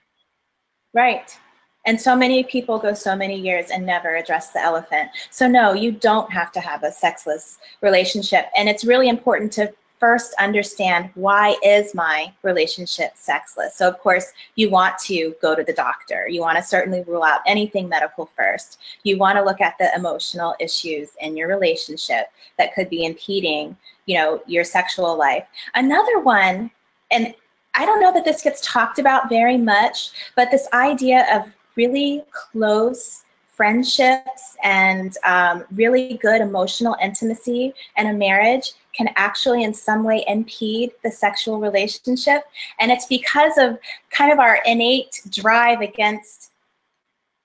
Right. 0.92 1.38
And 1.86 2.00
so 2.00 2.16
many 2.16 2.42
people 2.42 2.78
go 2.78 2.94
so 2.94 3.14
many 3.14 3.38
years 3.38 3.70
and 3.70 3.86
never 3.86 4.16
address 4.16 4.52
the 4.52 4.60
elephant. 4.60 5.10
So, 5.30 5.46
no, 5.46 5.72
you 5.72 5.92
don't 5.92 6.30
have 6.32 6.50
to 6.52 6.60
have 6.60 6.82
a 6.82 6.90
sexless 6.90 7.58
relationship. 7.80 8.46
And 8.56 8.68
it's 8.68 8.84
really 8.84 9.08
important 9.08 9.52
to 9.52 9.72
first 9.98 10.34
understand 10.38 11.10
why 11.14 11.56
is 11.62 11.94
my 11.94 12.32
relationship 12.42 13.12
sexless. 13.14 13.74
So 13.76 13.88
of 13.88 13.98
course 13.98 14.26
you 14.54 14.70
want 14.70 14.98
to 15.00 15.34
go 15.40 15.54
to 15.54 15.64
the 15.64 15.72
doctor. 15.72 16.28
You 16.28 16.40
want 16.40 16.58
to 16.58 16.62
certainly 16.62 17.02
rule 17.04 17.22
out 17.22 17.40
anything 17.46 17.88
medical 17.88 18.30
first. 18.36 18.78
You 19.02 19.18
want 19.18 19.36
to 19.38 19.44
look 19.44 19.60
at 19.60 19.78
the 19.78 19.90
emotional 19.94 20.54
issues 20.60 21.10
in 21.20 21.36
your 21.36 21.48
relationship 21.48 22.26
that 22.58 22.74
could 22.74 22.90
be 22.90 23.04
impeding 23.04 23.76
you 24.06 24.16
know 24.16 24.42
your 24.46 24.64
sexual 24.64 25.16
life. 25.16 25.46
Another 25.74 26.20
one 26.20 26.70
and 27.10 27.34
i 27.74 27.84
don't 27.84 28.00
know 28.00 28.12
that 28.12 28.24
this 28.24 28.42
gets 28.42 28.60
talked 28.60 28.98
about 28.98 29.28
very 29.28 29.56
much 29.56 30.10
but 30.34 30.50
this 30.50 30.68
idea 30.72 31.26
of 31.34 31.50
really 31.76 32.24
close 32.32 33.24
friendships 33.52 34.56
and 34.62 35.16
um, 35.24 35.64
really 35.72 36.18
good 36.20 36.42
emotional 36.42 36.94
intimacy 37.02 37.72
in 37.96 38.08
a 38.08 38.12
marriage 38.12 38.72
can 38.96 39.10
actually 39.16 39.64
in 39.64 39.74
some 39.74 40.04
way 40.04 40.24
impede 40.26 40.92
the 41.02 41.10
sexual 41.10 41.60
relationship. 41.60 42.42
And 42.80 42.90
it's 42.90 43.06
because 43.06 43.58
of 43.58 43.78
kind 44.10 44.32
of 44.32 44.38
our 44.38 44.60
innate 44.64 45.20
drive 45.30 45.80
against 45.80 46.52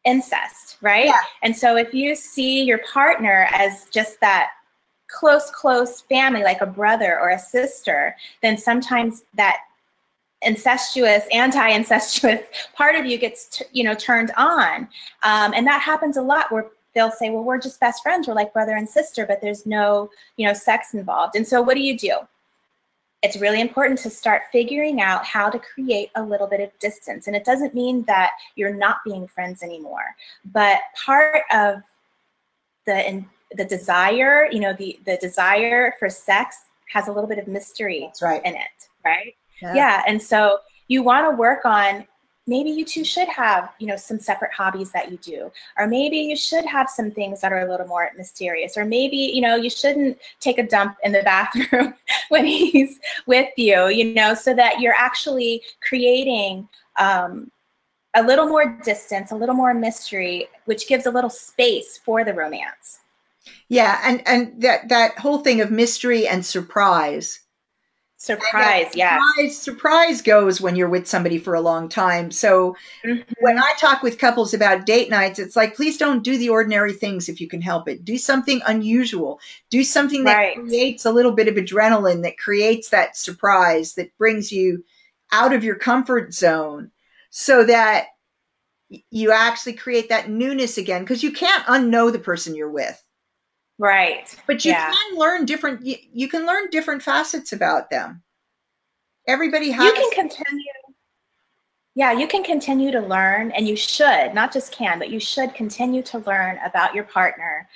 incest, 0.06 0.78
right? 0.82 1.06
Yeah. 1.06 1.20
And 1.44 1.56
so 1.56 1.78
if 1.78 1.94
you 1.94 2.16
see 2.16 2.64
your 2.64 2.80
partner 2.92 3.48
as 3.52 3.86
just 3.92 4.20
that 4.22 4.52
close, 5.08 5.52
close 5.52 6.02
family, 6.02 6.44
like 6.44 6.62
a 6.62 6.66
brother 6.66 7.20
or 7.20 7.32
a 7.32 7.40
sister, 7.40 8.16
then 8.42 8.58
sometimes 8.58 9.24
that 9.36 9.58
incestuous, 10.42 11.24
anti-incestuous 11.32 12.42
part 12.74 12.96
of 12.96 13.06
you 13.06 13.18
gets, 13.18 13.48
t- 13.48 13.66
you 13.72 13.84
know, 13.84 13.94
turned 13.94 14.32
on. 14.38 14.88
Um, 15.24 15.54
and 15.54 15.68
that 15.68 15.82
happens 15.82 16.18
a 16.18 16.22
lot 16.22 16.52
where 16.52 16.68
they'll 16.94 17.12
say, 17.12 17.30
well, 17.30 17.44
we're 17.44 17.60
just 17.60 17.80
best 17.80 18.04
friends. 18.04 18.28
We're 18.28 18.34
like 18.34 18.54
brother 18.54 18.76
and 18.76 18.88
sister, 18.88 19.26
but 19.26 19.42
there's 19.42 19.66
no, 19.66 20.10
you 20.38 20.48
know, 20.48 20.54
sex 20.54 20.94
involved. 20.94 21.36
And 21.36 21.48
so 21.48 21.62
what 21.62 21.76
do 21.76 21.82
you 21.82 21.98
do? 21.98 22.18
it's 23.24 23.38
really 23.38 23.62
important 23.62 24.00
to 24.00 24.10
start 24.10 24.44
figuring 24.52 25.00
out 25.00 25.24
how 25.26 25.50
to 25.50 25.60
create 25.60 26.10
a 26.16 26.24
little 26.24 26.48
bit 26.48 26.60
of 26.60 26.78
distance. 26.80 27.28
And 27.28 27.36
it 27.36 27.46
doesn't 27.46 27.76
mean 27.76 28.04
that 28.04 28.32
you're 28.56 28.74
not 28.74 28.98
being 29.06 29.28
friends 29.28 29.62
anymore, 29.62 30.16
but 30.46 30.80
part 31.06 31.44
of 31.52 31.82
the 32.86 33.08
in, 33.08 33.28
the 33.58 33.66
desire, 33.66 34.48
you 34.52 34.60
know, 34.60 34.74
the 34.74 35.00
the 35.06 35.18
desire 35.18 35.94
for 36.00 36.10
sex 36.10 36.58
has 36.92 37.08
a 37.08 37.12
little 37.12 37.28
bit 37.28 37.38
of 37.38 37.48
mystery 37.48 38.02
That's 38.02 38.22
right. 38.22 38.44
in 38.44 38.56
it, 38.56 38.90
right? 39.06 39.36
Yeah. 39.62 39.74
yeah. 39.76 40.04
And 40.08 40.22
so 40.22 40.60
you 40.88 41.04
want 41.04 41.30
to 41.30 41.36
work 41.36 41.64
on 41.66 42.08
maybe 42.48 42.70
you 42.70 42.84
two 42.84 43.04
should 43.04 43.28
have 43.28 43.74
you 43.80 43.88
know 43.88 43.96
some 43.96 44.20
separate 44.20 44.52
hobbies 44.52 44.92
that 44.92 45.12
you 45.12 45.18
do. 45.18 45.52
Or 45.78 45.88
maybe 45.88 46.18
you 46.18 46.36
should 46.36 46.66
have 46.66 46.90
some 46.90 47.12
things 47.12 47.42
that 47.42 47.52
are 47.52 47.66
a 47.66 47.70
little 47.70 47.88
more 47.88 48.10
mysterious. 48.18 48.78
Or 48.78 48.86
maybe 48.86 49.18
you 49.18 49.42
know 49.42 49.56
you 49.56 49.70
shouldn't 49.70 50.18
take 50.40 50.58
a 50.58 50.68
dump 50.68 50.98
in 51.04 51.12
the 51.12 51.22
bathroom 51.26 51.94
when 52.30 52.46
he's 52.46 53.00
with 53.26 53.50
you 53.58 53.88
you 53.88 54.14
know 54.14 54.34
so 54.34 54.54
that 54.54 54.80
you're 54.80 54.96
actually 54.96 55.62
creating 55.88 56.68
um, 57.00 57.52
a 58.16 58.24
little 58.24 58.48
more 58.48 58.78
distance 58.84 59.32
a 59.32 59.36
little 59.36 59.56
more 59.56 59.74
mystery 59.74 60.48
which 60.66 60.88
gives 60.88 61.06
a 61.06 61.12
little 61.12 61.30
space 61.30 62.00
for 62.04 62.24
the 62.24 62.34
romance. 62.34 63.00
Yeah 63.70 64.00
and 64.04 64.28
and 64.28 64.62
that 64.62 64.90
that 64.90 65.18
whole 65.18 65.40
thing 65.40 65.62
of 65.62 65.72
mystery 65.72 66.28
and 66.28 66.46
surprise 66.46 67.42
Surprise, 68.24 68.92
yeah. 68.94 69.18
Surprise, 69.18 69.58
surprise 69.58 70.22
goes 70.22 70.62
when 70.62 70.76
you're 70.76 70.88
with 70.88 71.08
somebody 71.08 71.40
for 71.40 71.56
a 71.56 71.60
long 71.60 71.90
time. 71.90 72.30
So 72.30 72.76
mm-hmm. 73.04 73.20
when 73.40 73.58
I 73.58 73.74
talk 73.80 74.04
with 74.04 74.20
couples 74.20 74.54
about 74.54 74.86
date 74.86 75.10
nights, 75.10 75.40
it's 75.40 75.56
like, 75.56 75.76
please 75.76 75.98
don't 75.98 76.24
do 76.24 76.38
the 76.38 76.50
ordinary 76.50 76.94
things 76.94 77.28
if 77.28 77.42
you 77.42 77.48
can 77.48 77.64
help 77.64 77.90
it. 77.90 78.06
Do 78.06 78.20
something 78.20 78.62
unusual. 78.68 79.40
Do 79.72 79.84
something 79.84 80.24
that 80.26 80.38
right. 80.38 80.56
creates 80.56 81.04
a 81.04 81.12
little 81.12 81.32
bit 81.32 81.48
of 81.48 81.56
adrenaline, 81.56 82.22
that 82.22 82.38
creates 82.38 82.90
that 82.90 83.18
surprise, 83.18 83.96
that 83.96 84.16
brings 84.20 84.52
you 84.52 84.86
out 85.32 85.52
of 85.52 85.64
your 85.64 85.76
comfort 85.76 86.32
zone 86.32 86.92
so 87.32 87.66
that 87.66 88.10
you 89.10 89.32
actually 89.32 89.74
create 89.74 90.10
that 90.10 90.30
newness 90.30 90.78
again 90.78 91.02
because 91.02 91.24
you 91.24 91.32
can't 91.32 91.66
unknow 91.66 92.12
the 92.12 92.20
person 92.20 92.54
you're 92.54 92.70
with. 92.70 93.04
Right. 93.82 94.36
But 94.46 94.64
you 94.64 94.74
yeah. 94.74 94.94
can 94.94 95.18
learn 95.18 95.46
different 95.46 95.84
you, 95.84 95.96
you, 96.14 96.28
can 96.28 96.46
learn 96.46 96.70
different 96.70 97.02
facets 97.02 97.52
about 97.52 97.90
them. 97.90 98.22
Everybody 99.28 99.72
has 99.72 99.84
You 99.84 99.94
can 99.94 100.12
continue 100.12 100.64
Yeah, 101.96 102.12
you 102.12 102.28
can 102.28 102.44
continue 102.44 102.92
to 102.92 103.00
learn 103.00 103.50
and 103.52 103.68
you 103.68 103.76
should, 103.76 104.36
not 104.36 104.54
just 104.54 104.72
can, 104.72 105.00
but 105.00 105.10
you 105.10 105.20
should 105.20 105.56
continue 105.56 106.04
to 106.04 106.20
learn 106.20 106.60
about 106.64 106.94
your 106.94 107.06
partner 107.06 107.68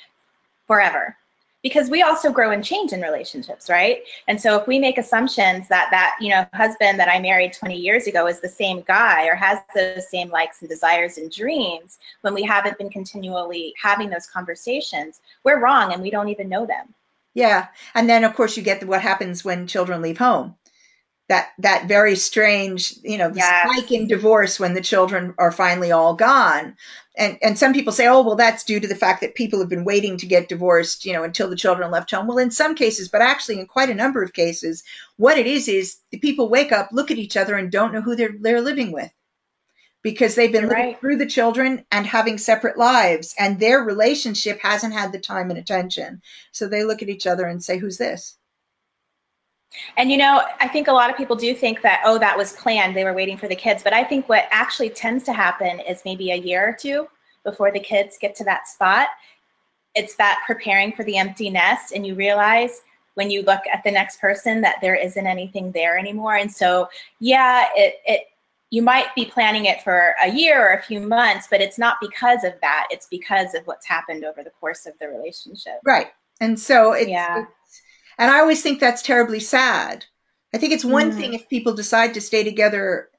forever 0.67 1.17
because 1.65 1.89
we 1.89 2.04
also 2.04 2.32
grow 2.32 2.51
and 2.51 2.63
change 2.63 2.93
in 2.93 3.01
relationships 3.01 3.71
right? 3.71 4.04
And 4.28 4.39
so 4.39 4.56
if 4.56 4.67
we 4.67 4.78
make 4.78 4.99
assumptions 4.99 5.67
that 5.69 5.88
that 5.89 6.15
you 6.21 6.30
know 6.30 6.45
husband 6.54 6.99
that 6.99 7.10
i 7.10 7.19
married 7.19 7.54
20 7.54 7.75
years 7.75 8.06
ago 8.06 8.28
is 8.28 8.39
the 8.39 8.47
same 8.47 8.82
guy 8.82 9.25
or 9.25 9.34
has 9.34 9.58
those 9.73 10.08
same 10.12 10.30
likes 10.30 10.62
and 10.62 10.69
desires 10.69 11.17
and 11.17 11.32
dreams 11.32 11.97
when 12.21 12.36
we 12.36 12.43
haven't 12.43 12.78
been 12.78 12.91
continually 12.91 13.73
having 13.82 14.12
those 14.12 14.28
conversations 14.28 15.21
we're 15.43 15.60
wrong 15.60 15.91
and 15.91 16.04
we 16.04 16.12
don't 16.12 16.30
even 16.30 16.47
know 16.47 16.67
them. 16.67 16.93
Yeah. 17.34 17.69
And 17.95 18.08
then 18.08 18.23
of 18.23 18.36
course 18.36 18.56
you 18.56 18.62
get 18.62 18.88
what 18.88 19.01
happens 19.01 19.43
when 19.43 19.65
children 19.65 20.04
leave 20.04 20.19
home. 20.19 20.56
That 21.30 21.49
that 21.58 21.88
very 21.88 22.15
strange 22.15 22.93
you 23.01 23.17
know 23.17 23.32
yes. 23.34 23.71
spike 23.71 23.91
in 23.91 24.08
divorce 24.08 24.60
when 24.60 24.75
the 24.75 24.82
children 24.91 25.34
are 25.39 25.51
finally 25.51 25.91
all 25.91 26.13
gone 26.13 26.78
and 27.17 27.38
and 27.41 27.58
some 27.58 27.73
people 27.73 27.93
say 27.93 28.08
oh 28.08 28.21
well 28.21 28.36
that's 28.36 28.63
due 28.63 28.80
to 28.80 28.88
the 28.88 28.95
fact 28.95 29.21
that 29.21 29.36
people 29.36 29.60
have 29.60 29.69
been 29.69 29.86
waiting 29.86 30.17
to 30.17 30.25
get 30.25 30.49
divorced 30.49 31.06
you 31.06 31.13
know 31.13 31.23
until 31.23 31.49
the 31.49 31.56
children 31.56 31.91
left 31.91 32.12
home. 32.12 32.28
Well 32.28 32.38
in 32.38 32.51
some 32.51 32.75
cases 32.75 33.08
but 33.08 33.21
actually 33.21 33.60
in 33.60 33.67
quite 33.67 33.89
a 33.89 33.95
number 33.95 34.23
of 34.23 34.34
cases 34.34 34.84
what 35.17 35.38
it 35.38 35.47
is 35.47 35.67
is 35.67 35.97
the 36.12 36.19
people 36.19 36.49
wake 36.49 36.71
up 36.71 36.89
look 36.91 37.12
at 37.12 37.17
each 37.17 37.38
other 37.38 37.56
and 37.56 37.71
don't 37.71 37.93
know 37.93 38.01
who 38.01 38.15
they're 38.15 38.36
they're 38.39 38.62
living 38.62 38.91
with. 38.91 39.12
Because 40.01 40.36
they've 40.36 40.51
been 40.51 40.69
living 40.69 40.97
through 40.97 41.17
the 41.17 41.25
children 41.25 41.84
and 41.91 42.06
having 42.06 42.38
separate 42.38 42.78
lives 42.78 43.34
and 43.39 43.60
their 43.60 43.80
relationship 43.80 44.60
hasn't 44.62 44.93
had 44.93 45.12
the 45.12 45.19
time 45.19 45.49
and 45.49 45.58
attention. 45.58 46.21
So 46.51 46.67
they 46.67 46.84
look 46.84 47.01
at 47.01 47.10
each 47.10 47.25
other 47.25 47.47
and 47.47 47.63
say 47.63 47.80
who's 47.80 47.97
this 47.97 48.38
and 49.97 50.12
you 50.12 50.17
know, 50.17 50.43
I 50.60 50.67
think 50.67 50.88
a 50.88 50.93
lot 50.93 51.10
of 51.10 51.17
people 51.17 51.36
do 51.36 51.54
think 51.54 51.82
that, 51.82 52.01
oh, 52.06 52.17
that 52.19 52.38
was 52.38 52.54
planned. 52.54 52.95
They 52.95 53.04
were 53.04 53.13
waiting 53.13 53.38
for 53.38 53.47
the 53.47 53.56
kids. 53.56 53.84
But 53.84 53.93
I 53.93 54.04
think 54.04 54.30
what 54.30 54.45
actually 54.51 54.89
tends 54.89 55.23
to 55.25 55.34
happen 55.34 55.80
is 55.82 56.01
maybe 56.06 56.32
a 56.32 56.36
year 56.36 56.67
or 56.67 56.73
two 56.73 57.08
before 57.43 57.71
the 57.71 57.80
kids 57.80 58.17
get 58.19 58.36
to 58.36 58.43
that 58.45 58.67
spot. 58.67 59.08
It's 59.93 60.15
that 60.15 60.43
preparing 60.45 60.91
for 60.91 61.04
the 61.04 61.17
empty 61.17 61.49
nest, 61.49 61.93
and 61.93 62.06
you 62.06 62.15
realize 62.15 62.82
when 63.13 63.32
you 63.32 63.43
look 63.43 63.62
at 63.73 63.82
the 63.84 63.91
next 63.91 64.19
person 64.19 64.60
that 64.62 64.75
there 64.82 64.95
isn't 64.95 65.25
anything 65.25 65.71
there 65.71 65.97
anymore. 65.97 66.36
And 66.36 66.51
so, 66.51 66.89
yeah, 67.19 67.67
it, 67.75 67.95
it 68.06 68.21
you 68.71 68.82
might 68.82 69.13
be 69.15 69.25
planning 69.25 69.65
it 69.65 69.82
for 69.84 70.15
a 70.21 70.30
year 70.30 70.62
or 70.62 70.73
a 70.73 70.82
few 70.82 70.99
months, 70.99 71.47
but 71.49 71.62
it's 71.62 71.78
not 71.78 71.95
because 72.01 72.43
of 72.43 72.54
that. 72.62 72.88
It's 72.89 73.08
because 73.08 73.54
of 73.54 73.65
what's 73.67 73.86
happened 73.86 74.25
over 74.25 74.43
the 74.43 74.49
course 74.49 74.86
of 74.86 74.93
the 74.99 75.08
relationship. 75.08 75.80
Right. 75.86 76.08
And 76.41 76.60
so 76.60 76.91
it's, 76.91 77.10
yeah. 77.10 77.45
And 78.17 78.32
I 78.32 78.39
always 78.39 78.62
think 78.62 78.80
that's 78.80 79.01
terribly 79.01 79.39
sad. 79.39 80.06
I 80.54 80.58
think 80.58 80.73
it's 80.73 80.86
one 80.86 81.12
mm. 81.12 81.17
thing 81.17 81.34
if 81.34 81.49
people 81.49 81.73
decide 81.73 82.13
to 82.13 82.21
stay 82.21 82.43
together 82.43 83.10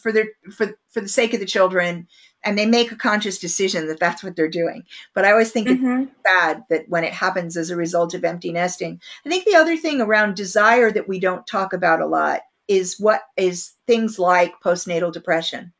for 0.00 0.12
their 0.12 0.28
for 0.52 0.78
for 0.88 1.00
the 1.00 1.08
sake 1.08 1.34
of 1.34 1.40
the 1.40 1.46
children 1.46 2.08
and 2.44 2.56
they 2.56 2.66
make 2.66 2.92
a 2.92 2.96
conscious 2.96 3.38
decision 3.38 3.88
that 3.88 3.98
that's 3.98 4.22
what 4.22 4.36
they're 4.36 4.48
doing. 4.48 4.84
But 5.14 5.24
I 5.24 5.32
always 5.32 5.50
think 5.50 5.68
mm-hmm. 5.68 6.02
it's 6.02 6.12
sad 6.26 6.62
that 6.70 6.88
when 6.88 7.04
it 7.04 7.12
happens 7.12 7.56
as 7.56 7.70
a 7.70 7.76
result 7.76 8.14
of 8.14 8.24
empty 8.24 8.52
nesting. 8.52 9.00
I 9.24 9.28
think 9.28 9.44
the 9.44 9.56
other 9.56 9.76
thing 9.76 10.00
around 10.00 10.36
desire 10.36 10.92
that 10.92 11.08
we 11.08 11.18
don't 11.18 11.46
talk 11.46 11.72
about 11.72 12.00
a 12.00 12.06
lot 12.06 12.42
is 12.68 13.00
what 13.00 13.22
is 13.36 13.72
things 13.86 14.18
like 14.18 14.54
postnatal 14.64 15.12
depression. 15.12 15.72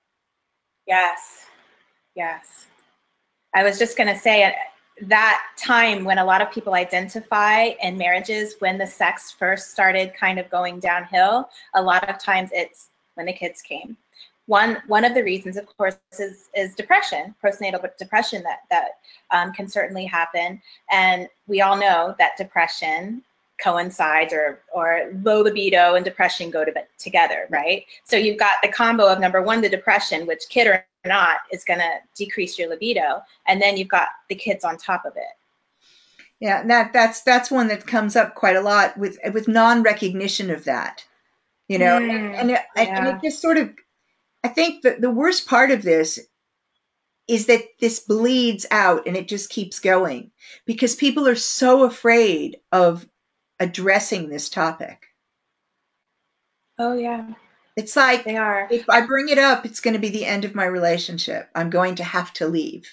Yes. 0.87 1.47
Yes. 2.15 2.67
I 3.55 3.63
was 3.63 3.79
just 3.79 3.97
going 3.97 4.13
to 4.13 4.19
say 4.19 4.53
that 5.03 5.43
time 5.57 6.05
when 6.05 6.19
a 6.19 6.25
lot 6.25 6.41
of 6.41 6.51
people 6.51 6.75
identify 6.75 7.71
in 7.83 7.99
marriages 7.99 8.57
when 8.61 8.79
the 8.79 8.87
sex 8.87 9.31
first 9.31 9.71
started 9.71 10.15
kind 10.15 10.39
of 10.39 10.49
going 10.51 10.81
downhill 10.81 11.49
a 11.75 11.83
lot 11.83 12.09
of 12.09 12.19
times 12.19 12.51
it's 12.53 12.89
when 13.15 13.27
the 13.27 13.33
kids 13.33 13.61
came. 13.61 13.97
One 14.47 14.79
one 14.87 15.05
of 15.05 15.15
the 15.15 15.23
reasons 15.23 15.57
of 15.57 15.67
course 15.77 15.99
is 16.19 16.49
is 16.55 16.75
depression 16.75 17.35
postnatal 17.43 17.85
depression 17.99 18.43
that 18.45 18.61
that 18.71 18.91
um, 19.33 19.53
can 19.53 19.69
certainly 19.69 20.07
happen. 20.07 20.63
And 20.91 21.29
we 21.47 21.61
all 21.61 21.77
know 21.77 22.15
that 22.19 22.37
depression 22.39 23.23
coincides 23.63 24.33
or 24.33 24.61
or 24.73 25.11
low 25.23 25.43
libido 25.43 25.95
and 25.95 26.05
depression 26.05 26.51
go 26.51 26.65
to, 26.65 26.73
together 26.99 27.47
right? 27.51 27.85
So 28.05 28.17
you've 28.17 28.39
got 28.39 28.55
the 28.63 28.69
combo 28.69 29.11
of 29.11 29.19
number 29.19 29.43
one 29.43 29.61
the 29.61 29.69
depression 29.69 30.27
which 30.27 30.49
kid 30.49 30.69
or 30.69 30.87
not 31.07 31.39
is 31.53 31.65
going 31.65 31.81
to 31.81 31.91
decrease 32.15 32.59
your 32.59 32.69
libido 32.69 33.23
and 33.47 33.61
then 33.61 33.77
you've 33.77 33.89
got 33.89 34.09
the 34.29 34.35
kids 34.35 34.65
on 34.65 34.77
top 34.77 35.05
of 35.05 35.17
it. 35.17 35.23
Yeah 36.41 36.63
that 36.67 36.93
that's 36.93 37.23
that's 37.23 37.51
one 37.51 37.69
that 37.69 37.87
comes 37.87 38.15
up 38.15 38.35
quite 38.35 38.57
a 38.57 38.61
lot 38.61 38.97
with 38.99 39.19
with 39.33 39.49
non-recognition 39.49 40.51
of 40.51 40.65
that 40.65 41.05
you 41.67 41.79
know 41.79 41.99
mm, 41.99 42.11
and, 42.11 42.35
and, 42.35 42.51
it, 42.51 42.61
yeah. 42.77 42.83
and 42.83 43.09
it 43.09 43.27
just 43.27 43.41
sort 43.41 43.57
of 43.57 43.71
i 44.45 44.49
think 44.49 44.83
that 44.83 45.01
the 45.01 45.11
worst 45.11 45.49
part 45.49 45.71
of 45.71 45.83
this 45.83 46.21
is 47.29 47.47
that 47.47 47.63
this 47.81 48.01
bleeds 48.01 48.67
out 48.71 49.07
and 49.07 49.17
it 49.17 49.29
just 49.29 49.51
keeps 49.51 49.81
going 49.81 50.31
because 50.65 50.95
people 50.95 51.27
are 51.27 51.35
so 51.35 51.85
afraid 51.85 52.59
of 52.71 53.09
addressing 53.59 54.29
this 54.29 54.49
topic. 54.49 55.07
Oh 56.79 56.93
yeah 56.93 57.33
it's 57.77 57.95
like 57.95 58.25
they 58.25 58.37
are. 58.37 58.67
If 58.71 58.89
I 58.89 59.07
bring 59.07 59.29
it 59.29 59.39
up, 59.39 59.67
it's 59.67 59.81
going 59.81 59.95
to 59.95 60.01
be 60.01 60.09
the 60.09 60.25
end 60.25 60.45
of 60.45 60.55
my 60.55 60.65
relationship. 60.65 61.49
I'm 61.55 61.71
going 61.71 61.95
to 61.97 62.05
have 62.05 62.33
to 62.35 62.49
leave. 62.49 62.91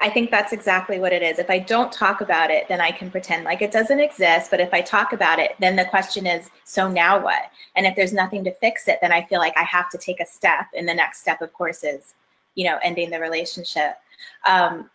I 0.00 0.10
think 0.10 0.30
that's 0.30 0.52
exactly 0.52 0.98
what 0.98 1.12
it 1.12 1.22
is. 1.22 1.38
If 1.38 1.48
I 1.48 1.60
don't 1.60 1.92
talk 1.92 2.20
about 2.20 2.50
it, 2.50 2.66
then 2.68 2.80
I 2.80 2.90
can 2.90 3.08
pretend 3.10 3.44
like 3.44 3.62
it 3.62 3.70
doesn't 3.70 4.00
exist. 4.00 4.50
But 4.50 4.60
if 4.60 4.74
I 4.74 4.80
talk 4.80 5.12
about 5.12 5.38
it, 5.38 5.52
then 5.60 5.76
the 5.76 5.84
question 5.84 6.26
is, 6.26 6.50
so 6.64 6.90
now 6.90 7.22
what? 7.22 7.50
And 7.76 7.86
if 7.86 7.94
there's 7.94 8.12
nothing 8.12 8.42
to 8.44 8.54
fix 8.54 8.88
it, 8.88 8.98
then 9.00 9.12
I 9.12 9.24
feel 9.24 9.38
like 9.38 9.56
I 9.56 9.62
have 9.62 9.88
to 9.90 9.98
take 9.98 10.20
a 10.20 10.26
step. 10.26 10.66
And 10.76 10.88
the 10.88 10.94
next 10.94 11.20
step, 11.20 11.40
of 11.40 11.52
course, 11.52 11.84
is, 11.84 12.14
you 12.56 12.64
know, 12.64 12.78
ending 12.82 13.10
the 13.10 13.20
relationship. 13.20 13.94
Um, 14.44 14.90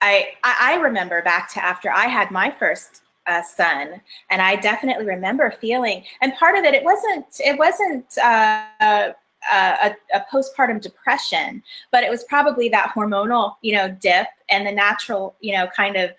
I 0.00 0.30
I 0.42 0.76
remember 0.76 1.22
back 1.22 1.50
to 1.52 1.64
after 1.64 1.90
I 1.90 2.06
had 2.06 2.30
my 2.30 2.54
first 2.58 3.02
uh, 3.28 3.42
son, 3.42 4.00
and 4.30 4.42
I 4.42 4.56
definitely 4.56 5.06
remember 5.06 5.54
feeling. 5.60 6.04
And 6.20 6.34
part 6.34 6.56
of 6.56 6.64
it, 6.64 6.74
it 6.74 6.82
wasn't 6.82 7.26
it 7.38 7.58
wasn't 7.58 8.06
uh, 8.18 8.64
uh, 8.80 9.12
a, 9.52 9.94
a, 10.14 10.24
postpartum 10.32 10.80
depression, 10.80 11.62
but 11.92 12.02
it 12.02 12.10
was 12.10 12.24
probably 12.24 12.68
that 12.70 12.92
hormonal, 12.94 13.54
you 13.62 13.74
know, 13.74 13.88
dip 14.00 14.26
and 14.50 14.66
the 14.66 14.72
natural, 14.72 15.36
you 15.40 15.52
know, 15.52 15.68
kind 15.68 15.96
of 15.96 16.10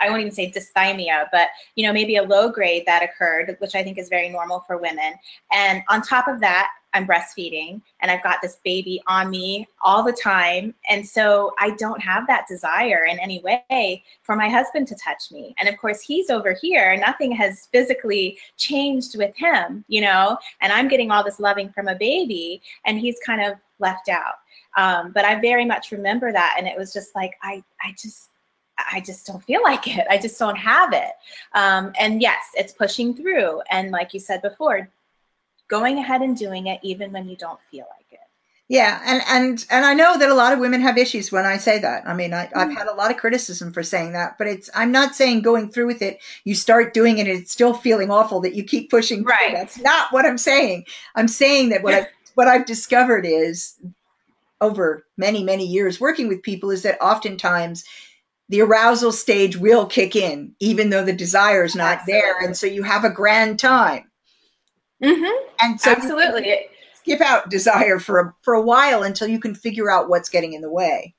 I 0.00 0.08
won't 0.08 0.20
even 0.20 0.32
say 0.32 0.50
dysthymia, 0.50 1.26
but 1.32 1.48
you 1.74 1.86
know, 1.86 1.92
maybe 1.92 2.16
a 2.16 2.22
low 2.22 2.50
grade 2.50 2.84
that 2.86 3.02
occurred, 3.02 3.56
which 3.58 3.74
I 3.74 3.82
think 3.82 3.98
is 3.98 4.08
very 4.08 4.28
normal 4.28 4.60
for 4.66 4.78
women. 4.78 5.14
And 5.52 5.82
on 5.88 6.02
top 6.02 6.28
of 6.28 6.40
that, 6.40 6.70
I'm 6.92 7.06
breastfeeding 7.06 7.80
and 8.00 8.10
I've 8.10 8.22
got 8.22 8.38
this 8.42 8.58
baby 8.64 9.02
on 9.06 9.30
me 9.30 9.68
all 9.82 10.02
the 10.02 10.12
time. 10.12 10.74
And 10.88 11.06
so 11.06 11.52
I 11.58 11.70
don't 11.70 12.00
have 12.00 12.26
that 12.26 12.46
desire 12.48 13.04
in 13.04 13.18
any 13.18 13.40
way 13.40 14.04
for 14.22 14.36
my 14.36 14.48
husband 14.48 14.88
to 14.88 14.96
touch 14.96 15.30
me. 15.30 15.54
And 15.58 15.68
of 15.68 15.76
course, 15.78 16.00
he's 16.00 16.30
over 16.30 16.56
here. 16.60 16.96
Nothing 16.96 17.32
has 17.32 17.68
physically 17.72 18.38
changed 18.56 19.16
with 19.16 19.34
him, 19.36 19.84
you 19.88 20.00
know, 20.00 20.36
and 20.60 20.72
I'm 20.72 20.88
getting 20.88 21.10
all 21.10 21.24
this 21.24 21.40
loving 21.40 21.70
from 21.70 21.88
a 21.88 21.94
baby 21.94 22.62
and 22.84 22.98
he's 22.98 23.18
kind 23.24 23.42
of 23.42 23.58
left 23.78 24.08
out. 24.08 24.34
Um, 24.76 25.12
but 25.12 25.24
I 25.24 25.40
very 25.40 25.64
much 25.64 25.90
remember 25.90 26.32
that. 26.32 26.56
And 26.58 26.66
it 26.66 26.76
was 26.76 26.92
just 26.92 27.14
like, 27.14 27.34
I, 27.42 27.62
I 27.82 27.92
just, 27.92 28.30
I 28.92 29.00
just 29.00 29.26
don't 29.26 29.42
feel 29.42 29.62
like 29.62 29.86
it. 29.88 30.06
I 30.08 30.18
just 30.18 30.38
don't 30.38 30.56
have 30.56 30.92
it. 30.92 31.12
Um, 31.54 31.92
and 31.98 32.22
yes, 32.22 32.38
it's 32.54 32.72
pushing 32.72 33.14
through. 33.14 33.60
And 33.70 33.90
like 33.90 34.14
you 34.14 34.20
said 34.20 34.42
before, 34.42 34.88
going 35.70 35.98
ahead 35.98 36.20
and 36.20 36.36
doing 36.36 36.66
it 36.66 36.80
even 36.82 37.12
when 37.12 37.28
you 37.28 37.36
don't 37.36 37.60
feel 37.70 37.86
like 37.96 38.06
it. 38.10 38.18
Yeah, 38.68 39.00
and 39.04 39.22
and 39.28 39.66
and 39.70 39.84
I 39.84 39.94
know 39.94 40.18
that 40.18 40.28
a 40.28 40.34
lot 40.34 40.52
of 40.52 40.58
women 40.58 40.80
have 40.80 40.98
issues 40.98 41.32
when 41.32 41.44
I 41.44 41.56
say 41.56 41.78
that. 41.80 42.06
I 42.06 42.14
mean, 42.14 42.32
I, 42.32 42.42
have 42.54 42.68
mm. 42.68 42.76
had 42.76 42.86
a 42.86 42.94
lot 42.94 43.10
of 43.10 43.16
criticism 43.16 43.72
for 43.72 43.82
saying 43.82 44.12
that, 44.12 44.38
but 44.38 44.46
it's 44.46 44.70
I'm 44.74 44.92
not 44.92 45.16
saying 45.16 45.42
going 45.42 45.70
through 45.70 45.86
with 45.86 46.02
it, 46.02 46.20
you 46.44 46.54
start 46.54 46.94
doing 46.94 47.18
it, 47.18 47.26
and 47.26 47.38
it's 47.38 47.50
still 47.50 47.74
feeling 47.74 48.10
awful 48.10 48.40
that 48.42 48.54
you 48.54 48.62
keep 48.62 48.90
pushing. 48.90 49.24
Right. 49.24 49.38
Through. 49.48 49.56
That's 49.58 49.78
not 49.78 50.12
what 50.12 50.26
I'm 50.26 50.38
saying. 50.38 50.84
I'm 51.16 51.26
saying 51.26 51.70
that 51.70 51.82
what 51.82 51.94
I 51.94 52.06
what 52.34 52.46
I've 52.46 52.66
discovered 52.66 53.26
is 53.26 53.74
over 54.60 55.04
many 55.16 55.42
many 55.42 55.66
years 55.66 56.00
working 56.00 56.28
with 56.28 56.42
people 56.42 56.70
is 56.70 56.82
that 56.82 57.00
oftentimes 57.00 57.82
the 58.50 58.60
arousal 58.60 59.10
stage 59.10 59.56
will 59.56 59.86
kick 59.86 60.14
in, 60.14 60.54
even 60.60 60.90
though 60.90 61.04
the 61.04 61.12
desire 61.12 61.64
is 61.64 61.74
not 61.74 62.00
Absolutely. 62.00 62.20
there, 62.20 62.38
and 62.40 62.56
so 62.56 62.66
you 62.68 62.82
have 62.84 63.04
a 63.04 63.10
grand 63.10 63.58
time 63.58 64.09
Mm-hmm. 65.02 65.48
And 65.60 65.80
so 65.80 65.92
absolutely 65.92 66.68
skip 67.00 67.20
out 67.20 67.50
desire 67.50 67.98
for 67.98 68.20
a, 68.20 68.34
for 68.42 68.54
a 68.54 68.62
while 68.62 69.02
until 69.02 69.28
you 69.28 69.40
can 69.40 69.54
figure 69.54 69.90
out 69.90 70.08
what's 70.08 70.28
getting 70.28 70.52
in 70.52 70.60
the 70.60 70.70
way. 70.70 71.14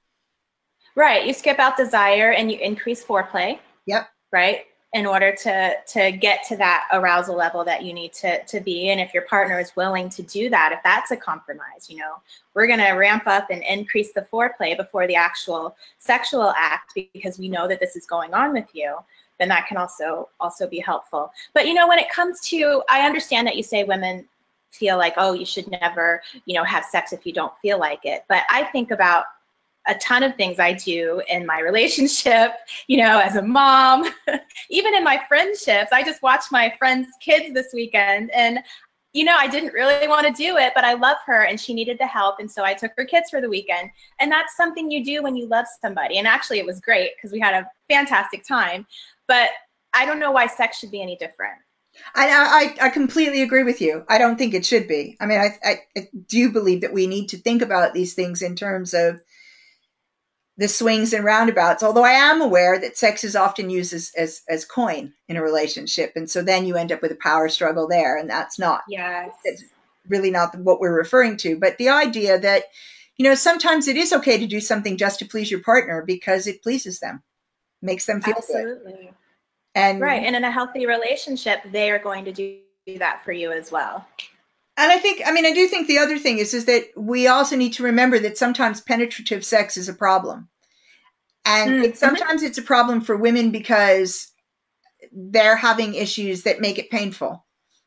Right. 0.96 1.26
You 1.26 1.34
skip 1.34 1.60
out 1.60 1.78
desire 1.78 2.32
and 2.32 2.52
you 2.52 2.58
increase 2.60 3.04
foreplay. 3.04 3.60
Yep. 3.86 4.10
Right. 4.32 4.65
In 4.94 5.06
order 5.06 5.34
to 5.44 5.74
to 5.88 6.12
get 6.12 6.44
to 6.50 6.58
that 6.58 6.88
arousal 6.91 7.36
level 7.36 7.63
that 7.63 7.84
you 7.84 7.94
need 7.94 8.12
to 8.13 8.44
to 8.44 8.60
be. 8.60 8.89
And 8.89 9.00
if 9.00 9.13
your 9.13 9.24
partner 9.24 9.58
is 9.58 9.74
willing 9.76 10.10
to 10.10 10.22
do 10.22 10.50
that, 10.50 10.74
if 10.74 10.80
that's 10.84 11.12
a 11.12 11.17
compromise, 11.17 11.89
you 11.89 11.98
know, 11.98 12.15
we're 12.54 12.67
gonna 12.67 12.98
ramp 12.98 13.24
up 13.26 13.48
and 13.50 13.63
increase 13.63 14.12
the 14.12 14.28
foreplay 14.32 14.76
before 14.76 15.08
the 15.08 15.15
actual 15.15 15.78
sexual 16.00 16.54
act 16.58 16.94
because 17.13 17.39
we 17.39 17.48
know 17.48 17.70
that 17.70 17.80
this 17.80 17.96
is 17.96 18.06
going 18.06 18.34
on 18.34 18.52
with 18.52 18.67
you 18.74 18.98
then 19.41 19.49
that 19.49 19.67
can 19.67 19.77
also 19.77 20.30
also 20.39 20.67
be 20.67 20.80
helpful. 20.80 21.32
But 21.54 21.67
you 21.67 21.73
know, 21.73 21.88
when 21.88 21.99
it 21.99 22.10
comes 22.10 22.39
to, 22.49 22.84
I 22.89 23.06
understand 23.06 23.47
that 23.47 23.58
you 23.58 23.63
say 23.63 23.84
women 23.84 24.27
feel 24.69 24.97
like, 24.97 25.15
oh, 25.17 25.34
you 25.34 25.45
should 25.45 25.69
never, 25.69 26.21
you 26.45 26.54
know, 26.54 26.63
have 26.63 26.86
sex 26.86 27.12
if 27.12 27.25
you 27.25 27.34
don't 27.34 27.51
feel 27.62 27.80
like 27.80 28.01
it. 28.04 28.23
But 28.30 28.43
I 28.49 28.63
think 28.65 28.91
about 28.91 29.25
a 29.88 29.95
ton 29.95 30.21
of 30.21 30.36
things 30.36 30.60
I 30.60 30.73
do 30.73 31.23
in 31.27 31.45
my 31.45 31.60
relationship, 31.62 32.54
you 32.88 32.97
know, 32.97 33.19
as 33.19 33.36
a 33.36 33.41
mom, 33.41 34.06
even 34.69 34.93
in 34.93 35.04
my 35.04 35.19
friendships. 35.27 35.91
I 35.91 36.04
just 36.04 36.21
watched 36.21 36.51
my 36.51 36.73
friend's 36.77 37.10
kids 37.19 37.54
this 37.54 37.73
weekend 37.73 38.32
and 38.32 38.60
you 39.13 39.25
know, 39.25 39.36
I 39.38 39.47
didn't 39.47 39.73
really 39.73 40.08
want 40.08 40.25
to 40.25 40.34
do 40.34 40.56
it, 40.58 40.71
but 40.73 40.86
I 40.86 40.93
love 40.93 41.17
her 41.25 41.43
and 41.43 41.60
she 41.60 41.73
needed 41.73 41.97
the 41.99 42.08
help. 42.08 42.39
And 42.39 42.49
so 42.49 42.63
I 42.63 42.73
took 42.73 42.93
her 42.95 43.04
kids 43.04 43.30
for 43.30 43.41
the 43.41 43.49
weekend. 43.49 43.89
And 44.19 44.32
that's 44.32 44.56
something 44.56 44.89
you 44.89 45.04
do 45.04 45.21
when 45.21 45.36
you 45.36 45.47
love 45.47 45.65
somebody. 45.82 46.17
And 46.17 46.25
actually, 46.25 46.60
it 46.60 46.65
was 46.65 46.80
great 46.80 47.12
because 47.17 47.34
we 47.34 47.39
had 47.39 47.54
a 47.54 47.67
fantastic 47.89 48.47
time. 48.47 48.88
But 49.32 49.52
I 49.94 50.06
don't 50.06 50.20
know 50.20 50.32
why 50.32 50.48
sex 50.48 50.78
should 50.78 50.91
be 50.91 51.02
any 51.02 51.15
different. 51.15 51.54
I, 52.15 52.76
I, 52.82 52.88
I 52.88 52.89
completely 52.89 53.41
agree 53.41 53.63
with 53.63 53.80
you. 53.80 54.04
I 54.10 54.17
don't 54.17 54.36
think 54.38 54.54
it 54.54 54.65
should 54.65 54.89
be. 54.89 55.15
I 55.22 55.26
mean, 55.26 55.39
I, 55.39 55.58
I, 55.63 55.80
I 55.98 56.10
do 56.28 56.52
believe 56.52 56.82
that 56.82 56.91
we 56.91 57.08
need 57.08 57.28
to 57.30 57.38
think 57.38 57.62
about 57.62 57.94
these 57.94 58.13
things 58.13 58.41
in 58.41 58.58
terms 58.58 58.94
of 58.94 59.22
the 60.58 60.67
swings 60.67 61.13
and 61.13 61.24
roundabouts. 61.24 61.82
Although 61.82 62.04
I 62.04 62.12
am 62.12 62.41
aware 62.41 62.78
that 62.78 62.98
sex 62.98 63.24
is 63.24 63.38
often 63.38 63.70
used 63.70 63.94
as, 63.94 64.12
as, 64.17 64.41
as 64.50 64.65
coin 64.65 65.13
in 65.30 65.38
a 65.38 65.41
relationship, 65.41 66.12
and 66.17 66.30
so 66.30 66.41
then 66.41 66.65
you 66.65 66.76
end 66.76 66.91
up 66.91 67.02
with 67.02 67.13
a 67.13 67.17
power 67.24 67.48
struggle 67.48 67.88
there, 67.88 68.17
and 68.17 68.30
that's 68.30 68.60
not. 68.60 68.82
Yes. 68.89 69.32
It's 69.46 69.63
really 70.10 70.32
not 70.32 70.60
what 70.60 70.82
we're 70.82 70.94
referring 70.94 71.38
to. 71.38 71.58
But 71.58 71.78
the 71.78 71.88
idea 71.88 72.38
that 72.38 72.65
you 73.15 73.24
know 73.24 73.36
sometimes 73.36 73.88
it 73.88 73.96
is 73.96 74.12
okay 74.12 74.38
to 74.38 74.46
do 74.46 74.60
something 74.60 74.98
just 74.98 75.20
to 75.20 75.26
please 75.26 75.50
your 75.50 75.62
partner 75.62 76.04
because 76.06 76.48
it 76.48 76.62
pleases 76.62 77.00
them 77.00 77.24
makes 77.82 78.06
them 78.06 78.22
feel 78.22 78.36
Absolutely. 78.36 78.91
good. 78.91 79.13
And 79.75 80.01
right, 80.01 80.23
and 80.23 80.36
in 80.36 80.43
a 80.43 80.51
healthy 80.51 80.86
relationship, 80.86 81.60
they 81.71 81.91
are 81.91 81.99
going 81.99 82.25
to 82.25 82.31
do 82.31 82.60
that 82.97 83.23
for 83.23 83.31
you 83.31 83.51
as 83.51 83.71
well. 83.71 84.05
And 84.77 84.91
I 84.91 84.97
think, 84.97 85.21
I 85.25 85.31
mean, 85.31 85.45
I 85.45 85.53
do 85.53 85.67
think 85.67 85.88
the 85.88 85.97
other 85.97 86.17
thing 86.17 86.39
is, 86.39 86.53
is 86.53 86.65
that 86.65 86.86
we 86.95 87.27
also 87.27 87.55
need 87.55 87.73
to 87.73 87.84
remember 87.84 88.19
that 88.19 88.38
sometimes 88.38 88.81
penetrative 88.81 89.45
sex 89.45 89.77
is 89.77 89.88
a 89.88 89.93
problem, 89.93 90.49
and 91.45 91.71
mm-hmm. 91.71 91.84
it, 91.84 91.97
sometimes 91.97 92.43
it's 92.43 92.57
a 92.57 92.63
problem 92.63 93.01
for 93.01 93.15
women 93.15 93.51
because 93.51 94.31
they're 95.12 95.55
having 95.57 95.95
issues 95.95 96.43
that 96.43 96.62
make 96.62 96.77
it 96.77 96.89
painful. 96.89 97.45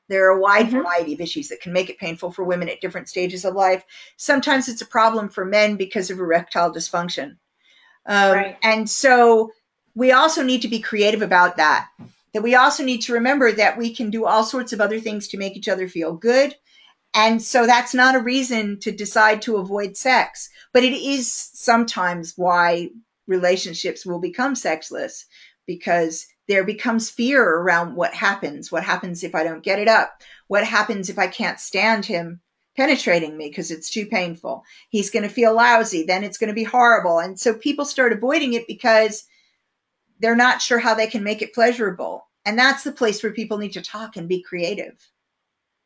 There 0.09 0.27
are 0.27 0.37
a 0.37 0.41
wide 0.41 0.67
mm-hmm. 0.67 0.83
variety 0.83 1.15
of 1.15 1.21
issues 1.21 1.49
that 1.49 1.63
can 1.63 1.73
make 1.73 1.89
it 1.89 1.99
painful 1.99 2.31
for 2.31 2.45
women 2.45 2.69
at 2.69 2.81
different 2.81 3.09
stages 3.09 3.45
of 3.45 3.55
life. 3.55 3.85
Sometimes 4.17 4.69
it's 4.69 4.83
a 4.83 4.87
problem 4.87 5.29
for 5.29 5.45
men 5.45 5.77
because 5.77 6.11
of 6.11 6.19
erectile 6.19 6.73
dysfunction. 6.73 7.37
Um, 8.07 8.33
right. 8.33 8.59
And 8.63 8.89
so 8.89 9.51
we 9.95 10.13
also 10.13 10.43
need 10.43 10.63
to 10.63 10.69
be 10.69 10.81
creative 10.81 11.23
about 11.23 11.57
that. 11.57 11.89
That 12.33 12.43
we 12.43 12.55
also 12.55 12.85
need 12.85 13.03
to 13.03 13.13
remember 13.13 13.53
that 13.53 13.79
we 13.79 13.95
can 13.95 14.11
do 14.11 14.27
all 14.27 14.43
sorts 14.43 14.73
of 14.73 14.81
other 14.81 14.99
things 14.99 15.29
to 15.29 15.39
make 15.39 15.57
each 15.57 15.69
other 15.69 15.89
feel 15.89 16.15
good. 16.15 16.55
And 17.15 17.41
so 17.41 17.65
that's 17.65 17.95
not 17.95 18.17
a 18.17 18.21
reason 18.21 18.81
to 18.81 18.91
decide 18.91 19.41
to 19.43 19.57
avoid 19.57 19.97
sex, 19.97 20.51
but 20.73 20.83
it 20.83 20.93
is 20.93 21.33
sometimes 21.33 22.35
why 22.37 22.91
relationships 23.29 24.05
will 24.05 24.19
become 24.19 24.57
sexless 24.57 25.27
because 25.65 26.27
there 26.49 26.65
becomes 26.65 27.09
fear 27.09 27.43
around 27.43 27.95
what 27.95 28.13
happens. 28.13 28.71
What 28.71 28.83
happens 28.83 29.23
if 29.23 29.35
I 29.35 29.45
don't 29.45 29.63
get 29.63 29.79
it 29.79 29.89
up? 29.89 30.21
What 30.49 30.65
happens 30.65 31.09
if 31.09 31.19
I 31.19 31.29
can't 31.29 31.61
stand 31.61 32.05
him 32.05 32.41
penetrating 32.77 33.37
me 33.37 33.49
because 33.49 33.71
it's 33.71 33.91
too 33.91 34.07
painful? 34.07 34.65
He's 34.91 35.11
going 35.11 35.23
to 35.23 35.29
feel 35.29 35.55
lousy. 35.55 36.05
Then 36.05 36.25
it's 36.25 36.37
going 36.37 36.49
to 36.49 36.55
be 36.55 36.65
horrible. 36.65 37.21
And 37.21 37.39
so 37.39 37.55
people 37.55 37.85
start 37.85 38.13
avoiding 38.13 38.55
it 38.55 38.67
because 38.67 39.25
they're 40.25 40.35
not 40.35 40.63
sure 40.63 40.79
how 40.79 40.95
they 40.95 41.07
can 41.07 41.23
make 41.23 41.43
it 41.43 41.53
pleasurable. 41.53 42.27
And 42.47 42.59
that's 42.59 42.83
the 42.83 42.93
place 42.93 43.23
where 43.23 43.31
people 43.31 43.59
need 43.59 43.75
to 43.75 43.83
talk 43.83 44.17
and 44.17 44.27
be 44.27 44.41
creative. 44.41 44.97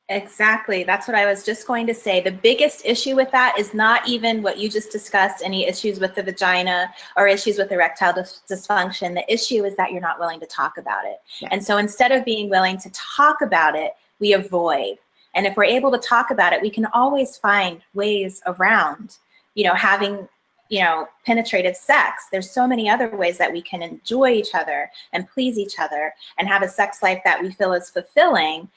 Exactly. 0.09 0.85
That's 0.85 1.09
what 1.09 1.17
I 1.17 1.27
was 1.27 1.45
just 1.45 1.67
going 1.67 1.89
to 1.89 1.95
say. 1.95 2.21
The 2.21 2.31
biggest 2.31 2.87
issue 2.87 3.17
with 3.17 3.33
that 3.33 3.59
is 3.59 3.75
not 3.75 4.07
even 4.07 4.41
what 4.41 4.57
you 4.57 4.71
just 4.71 4.93
discussed 4.93 5.43
any 5.45 5.67
issues 5.67 5.99
with 5.99 6.15
the 6.15 6.23
vagina 6.23 6.89
or 7.17 7.27
issues 7.27 7.59
with 7.59 7.73
erectile 7.73 8.13
dis- 8.13 8.43
dysfunction. 8.49 9.13
The 9.13 9.31
issue 9.31 9.65
is 9.65 9.75
that 9.75 9.91
you're 9.91 10.01
not 10.01 10.21
willing 10.21 10.39
to 10.39 10.47
talk 10.47 10.79
about 10.79 11.05
it. 11.05 11.19
Yeah. 11.41 11.49
And 11.51 11.65
so 11.65 11.77
instead 11.77 12.13
of 12.13 12.25
being 12.25 12.49
willing 12.49 12.79
to 12.79 12.91
talk 12.91 13.41
about 13.41 13.75
it, 13.75 13.91
we 14.21 14.35
avoid. 14.35 14.99
And 15.35 15.47
if 15.47 15.57
we're 15.57 15.65
able 15.65 15.91
to 15.91 15.99
talk 15.99 16.31
about 16.31 16.53
it, 16.53 16.63
we 16.63 16.71
can 16.71 16.87
always 16.87 17.37
find 17.37 17.81
ways 17.93 18.41
around, 18.47 19.17
you 19.57 19.65
know, 19.65 19.75
having 19.75 20.29
you 20.69 20.81
know, 20.81 21.09
penetrative 21.25 21.77
sex. 21.77 22.27
There's 22.31 22.51
so 22.51 22.67
many 22.67 22.89
other 22.89 23.09
ways 23.09 23.39
that 23.39 23.53
we 23.53 23.63
can 23.63 23.83
enjoy 23.83 24.31
each 24.33 24.55
other 24.55 24.91
and 25.13 25.29
please 25.29 25.59
each 25.59 25.79
other 25.79 26.15
and 26.39 26.49
have 26.49 26.63
a 26.63 26.69
sex 26.69 27.03
life 27.03 27.21
that 27.25 27.43
we 27.43 27.51
feel 27.53 27.73
is 27.73 27.91
fulfilling 27.91 28.69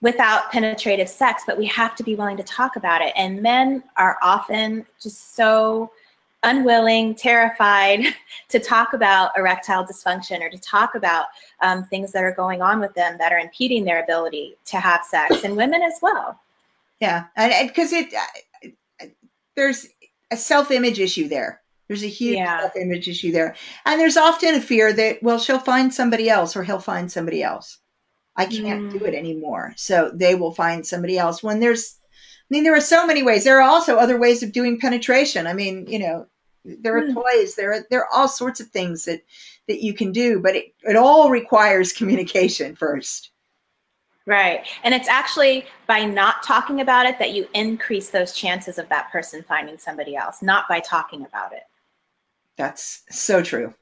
without 0.00 0.50
penetrative 0.52 1.08
sex, 1.08 1.42
but 1.46 1.58
we 1.58 1.66
have 1.66 1.96
to 1.96 2.04
be 2.04 2.14
willing 2.14 2.36
to 2.36 2.42
talk 2.42 2.76
about 2.76 3.02
it. 3.02 3.12
And 3.16 3.42
men 3.42 3.82
are 3.96 4.16
often 4.22 4.86
just 5.00 5.34
so 5.34 5.90
unwilling, 6.44 7.14
terrified 7.14 8.14
to 8.48 8.60
talk 8.60 8.92
about 8.92 9.32
erectile 9.36 9.84
dysfunction 9.84 10.40
or 10.40 10.50
to 10.50 10.58
talk 10.58 10.94
about 10.94 11.26
um, 11.62 11.84
things 11.84 12.12
that 12.12 12.22
are 12.22 12.34
going 12.34 12.62
on 12.62 12.80
with 12.80 12.94
them 12.94 13.16
that 13.18 13.32
are 13.32 13.38
impeding 13.38 13.84
their 13.84 14.02
ability 14.02 14.56
to 14.66 14.78
have 14.78 15.04
sex, 15.04 15.42
and 15.44 15.56
women 15.56 15.82
as 15.82 15.94
well. 16.00 16.40
Yeah, 17.00 17.24
because 17.66 17.92
it, 17.92 18.12
uh, 18.12 19.06
there's 19.56 19.88
a 20.30 20.36
self-image 20.36 21.00
issue 21.00 21.28
there. 21.28 21.62
There's 21.88 22.04
a 22.04 22.08
huge 22.08 22.36
yeah. 22.36 22.60
self-image 22.60 23.08
issue 23.08 23.32
there. 23.32 23.56
And 23.86 23.98
there's 23.98 24.16
often 24.16 24.54
a 24.54 24.60
fear 24.60 24.92
that, 24.92 25.22
well, 25.22 25.38
she'll 25.38 25.58
find 25.58 25.92
somebody 25.92 26.28
else 26.28 26.54
or 26.54 26.62
he'll 26.62 26.80
find 26.80 27.10
somebody 27.10 27.42
else. 27.42 27.78
I 28.36 28.44
can't 28.44 28.92
mm. 28.92 28.98
do 28.98 29.04
it 29.04 29.14
mm. 29.14 29.18
anymore. 29.18 29.72
So 29.76 30.10
they 30.14 30.34
will 30.34 30.52
find 30.52 30.86
somebody 30.86 31.18
else. 31.18 31.42
When 31.42 31.60
there's, 31.60 31.98
I 32.04 32.46
mean, 32.50 32.62
there 32.62 32.76
are 32.76 32.80
so 32.80 33.06
many 33.06 33.22
ways. 33.22 33.44
There 33.44 33.58
are 33.58 33.68
also 33.68 33.96
other 33.96 34.18
ways 34.18 34.42
of 34.42 34.52
doing 34.52 34.78
penetration. 34.78 35.46
I 35.46 35.54
mean, 35.54 35.86
you 35.88 35.98
know, 35.98 36.26
there 36.64 36.96
are 36.98 37.02
mm. 37.02 37.14
toys, 37.14 37.54
there 37.54 37.72
are, 37.72 37.86
there 37.90 38.00
are 38.00 38.14
all 38.14 38.28
sorts 38.28 38.60
of 38.60 38.68
things 38.68 39.06
that, 39.06 39.22
that 39.66 39.82
you 39.82 39.94
can 39.94 40.12
do, 40.12 40.40
but 40.40 40.54
it, 40.54 40.74
it 40.82 40.96
all 40.96 41.30
requires 41.30 41.92
communication 41.94 42.76
first. 42.76 43.30
Right. 44.28 44.66
And 44.84 44.94
it's 44.94 45.08
actually 45.08 45.64
by 45.86 46.04
not 46.04 46.42
talking 46.42 46.82
about 46.82 47.06
it 47.06 47.18
that 47.18 47.30
you 47.30 47.48
increase 47.54 48.10
those 48.10 48.34
chances 48.34 48.76
of 48.76 48.86
that 48.90 49.10
person 49.10 49.42
finding 49.42 49.78
somebody 49.78 50.16
else, 50.16 50.42
not 50.42 50.68
by 50.68 50.80
talking 50.80 51.24
about 51.24 51.54
it. 51.54 51.62
That's 52.58 53.04
so 53.08 53.42
true. 53.42 53.72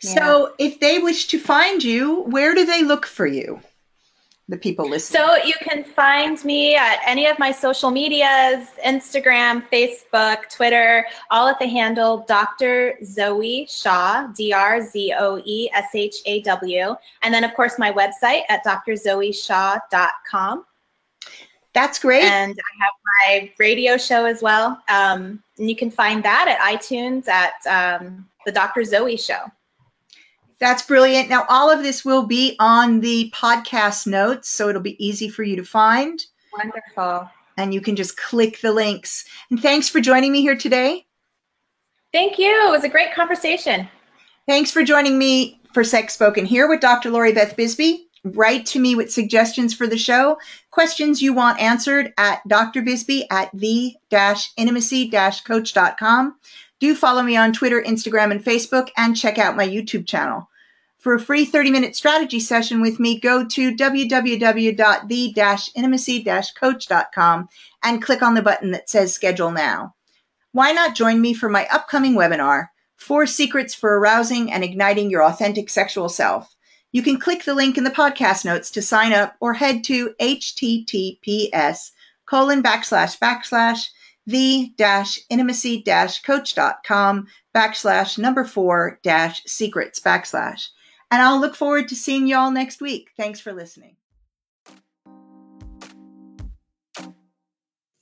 So, 0.00 0.54
if 0.60 0.78
they 0.78 1.00
wish 1.00 1.26
to 1.28 1.40
find 1.40 1.82
you, 1.82 2.22
where 2.22 2.54
do 2.54 2.64
they 2.64 2.84
look 2.84 3.04
for 3.06 3.26
you? 3.26 3.60
The 4.50 4.56
people 4.56 4.88
listening. 4.88 5.20
So, 5.20 5.36
you 5.44 5.52
can 5.60 5.84
find 5.84 6.42
me 6.42 6.74
at 6.74 7.00
any 7.06 7.26
of 7.26 7.38
my 7.38 7.52
social 7.52 7.90
medias 7.90 8.68
Instagram, 8.84 9.62
Facebook, 9.70 10.48
Twitter, 10.48 11.04
all 11.30 11.48
at 11.48 11.58
the 11.58 11.66
handle 11.66 12.24
Dr. 12.26 12.94
Zoe 13.04 13.66
Shaw, 13.68 14.26
D 14.28 14.54
R 14.54 14.80
Z 14.80 15.12
O 15.18 15.42
E 15.44 15.68
S 15.74 15.94
H 15.94 16.16
A 16.24 16.40
W. 16.42 16.96
And 17.22 17.34
then, 17.34 17.44
of 17.44 17.52
course, 17.54 17.78
my 17.78 17.92
website 17.92 18.40
at 18.48 18.64
drzoeshaw.com. 18.64 20.64
That's 21.74 21.98
great. 21.98 22.24
And 22.24 22.58
I 22.58 22.84
have 22.84 22.92
my 23.04 23.52
radio 23.58 23.96
show 23.96 24.24
as 24.24 24.42
well. 24.42 24.80
Um, 24.88 25.42
and 25.58 25.68
you 25.68 25.76
can 25.76 25.90
find 25.90 26.24
that 26.24 26.48
at 26.48 26.58
iTunes 26.58 27.28
at 27.28 27.54
um, 27.66 28.26
the 28.46 28.52
Dr. 28.52 28.84
Zoe 28.84 29.16
Show. 29.16 29.50
That's 30.60 30.82
brilliant. 30.82 31.28
Now, 31.28 31.46
all 31.48 31.70
of 31.70 31.82
this 31.82 32.04
will 32.04 32.26
be 32.26 32.56
on 32.58 33.00
the 33.00 33.32
podcast 33.34 34.06
notes, 34.06 34.48
so 34.48 34.68
it'll 34.68 34.82
be 34.82 35.04
easy 35.04 35.28
for 35.28 35.42
you 35.44 35.56
to 35.56 35.64
find. 35.64 36.24
Wonderful. 36.52 37.30
And 37.56 37.72
you 37.72 37.80
can 37.80 37.96
just 37.96 38.16
click 38.16 38.60
the 38.60 38.72
links. 38.72 39.24
And 39.50 39.60
thanks 39.60 39.88
for 39.88 40.00
joining 40.00 40.32
me 40.32 40.42
here 40.42 40.56
today. 40.56 41.06
Thank 42.12 42.38
you. 42.38 42.50
It 42.66 42.70
was 42.70 42.84
a 42.84 42.88
great 42.88 43.14
conversation. 43.14 43.88
Thanks 44.46 44.70
for 44.70 44.82
joining 44.82 45.18
me 45.18 45.60
for 45.74 45.84
Sex 45.84 46.14
Spoken 46.14 46.46
here 46.46 46.68
with 46.68 46.80
Dr. 46.80 47.10
Lori 47.10 47.32
Beth 47.32 47.54
Bisbee. 47.56 48.06
Write 48.24 48.66
to 48.66 48.80
me 48.80 48.94
with 48.96 49.12
suggestions 49.12 49.72
for 49.74 49.86
the 49.86 49.96
show, 49.96 50.38
questions 50.70 51.22
you 51.22 51.32
want 51.32 51.60
answered 51.60 52.12
at 52.18 52.40
Dr. 52.48 52.82
Bisbee 52.82 53.26
at 53.30 53.50
the 53.54 53.94
intimacy 54.56 55.08
coach.com. 55.10 56.36
Do 56.80 56.94
follow 56.94 57.22
me 57.22 57.36
on 57.36 57.52
Twitter, 57.52 57.82
Instagram, 57.82 58.32
and 58.32 58.44
Facebook, 58.44 58.88
and 58.96 59.16
check 59.16 59.38
out 59.38 59.56
my 59.56 59.66
YouTube 59.66 60.06
channel. 60.06 60.47
For 60.98 61.14
a 61.14 61.20
free 61.20 61.44
30 61.44 61.70
minute 61.70 61.94
strategy 61.94 62.40
session 62.40 62.80
with 62.80 62.98
me, 62.98 63.20
go 63.20 63.46
to 63.46 63.74
www.the 63.74 65.32
intimacy 65.76 66.24
coach.com 66.58 67.48
and 67.84 68.02
click 68.02 68.20
on 68.20 68.34
the 68.34 68.42
button 68.42 68.72
that 68.72 68.90
says 68.90 69.14
schedule 69.14 69.52
now. 69.52 69.94
Why 70.50 70.72
not 70.72 70.96
join 70.96 71.20
me 71.20 71.34
for 71.34 71.48
my 71.48 71.68
upcoming 71.70 72.14
webinar, 72.14 72.70
Four 72.96 73.26
Secrets 73.26 73.74
for 73.74 73.96
Arousing 73.96 74.50
and 74.50 74.64
Igniting 74.64 75.08
Your 75.08 75.22
Authentic 75.22 75.70
Sexual 75.70 76.08
Self? 76.08 76.56
You 76.90 77.02
can 77.02 77.20
click 77.20 77.44
the 77.44 77.54
link 77.54 77.78
in 77.78 77.84
the 77.84 77.90
podcast 77.90 78.44
notes 78.44 78.68
to 78.72 78.82
sign 78.82 79.12
up 79.12 79.36
or 79.38 79.54
head 79.54 79.84
to 79.84 80.14
https 80.20 81.92
colon 82.26 82.60
backslash 82.60 83.18
backslash 83.20 83.88
the 84.26 84.72
dash 84.76 85.20
intimacy 85.30 85.80
dash 85.80 86.22
coach.com 86.22 87.28
backslash 87.54 88.18
number 88.18 88.44
four 88.44 88.98
dash 89.04 89.44
secrets 89.44 90.00
backslash. 90.00 90.70
And 91.10 91.22
I'll 91.22 91.40
look 91.40 91.56
forward 91.56 91.88
to 91.88 91.96
seeing 91.96 92.26
y'all 92.26 92.50
next 92.50 92.80
week. 92.80 93.10
Thanks 93.16 93.40
for 93.40 93.52
listening. 93.52 93.96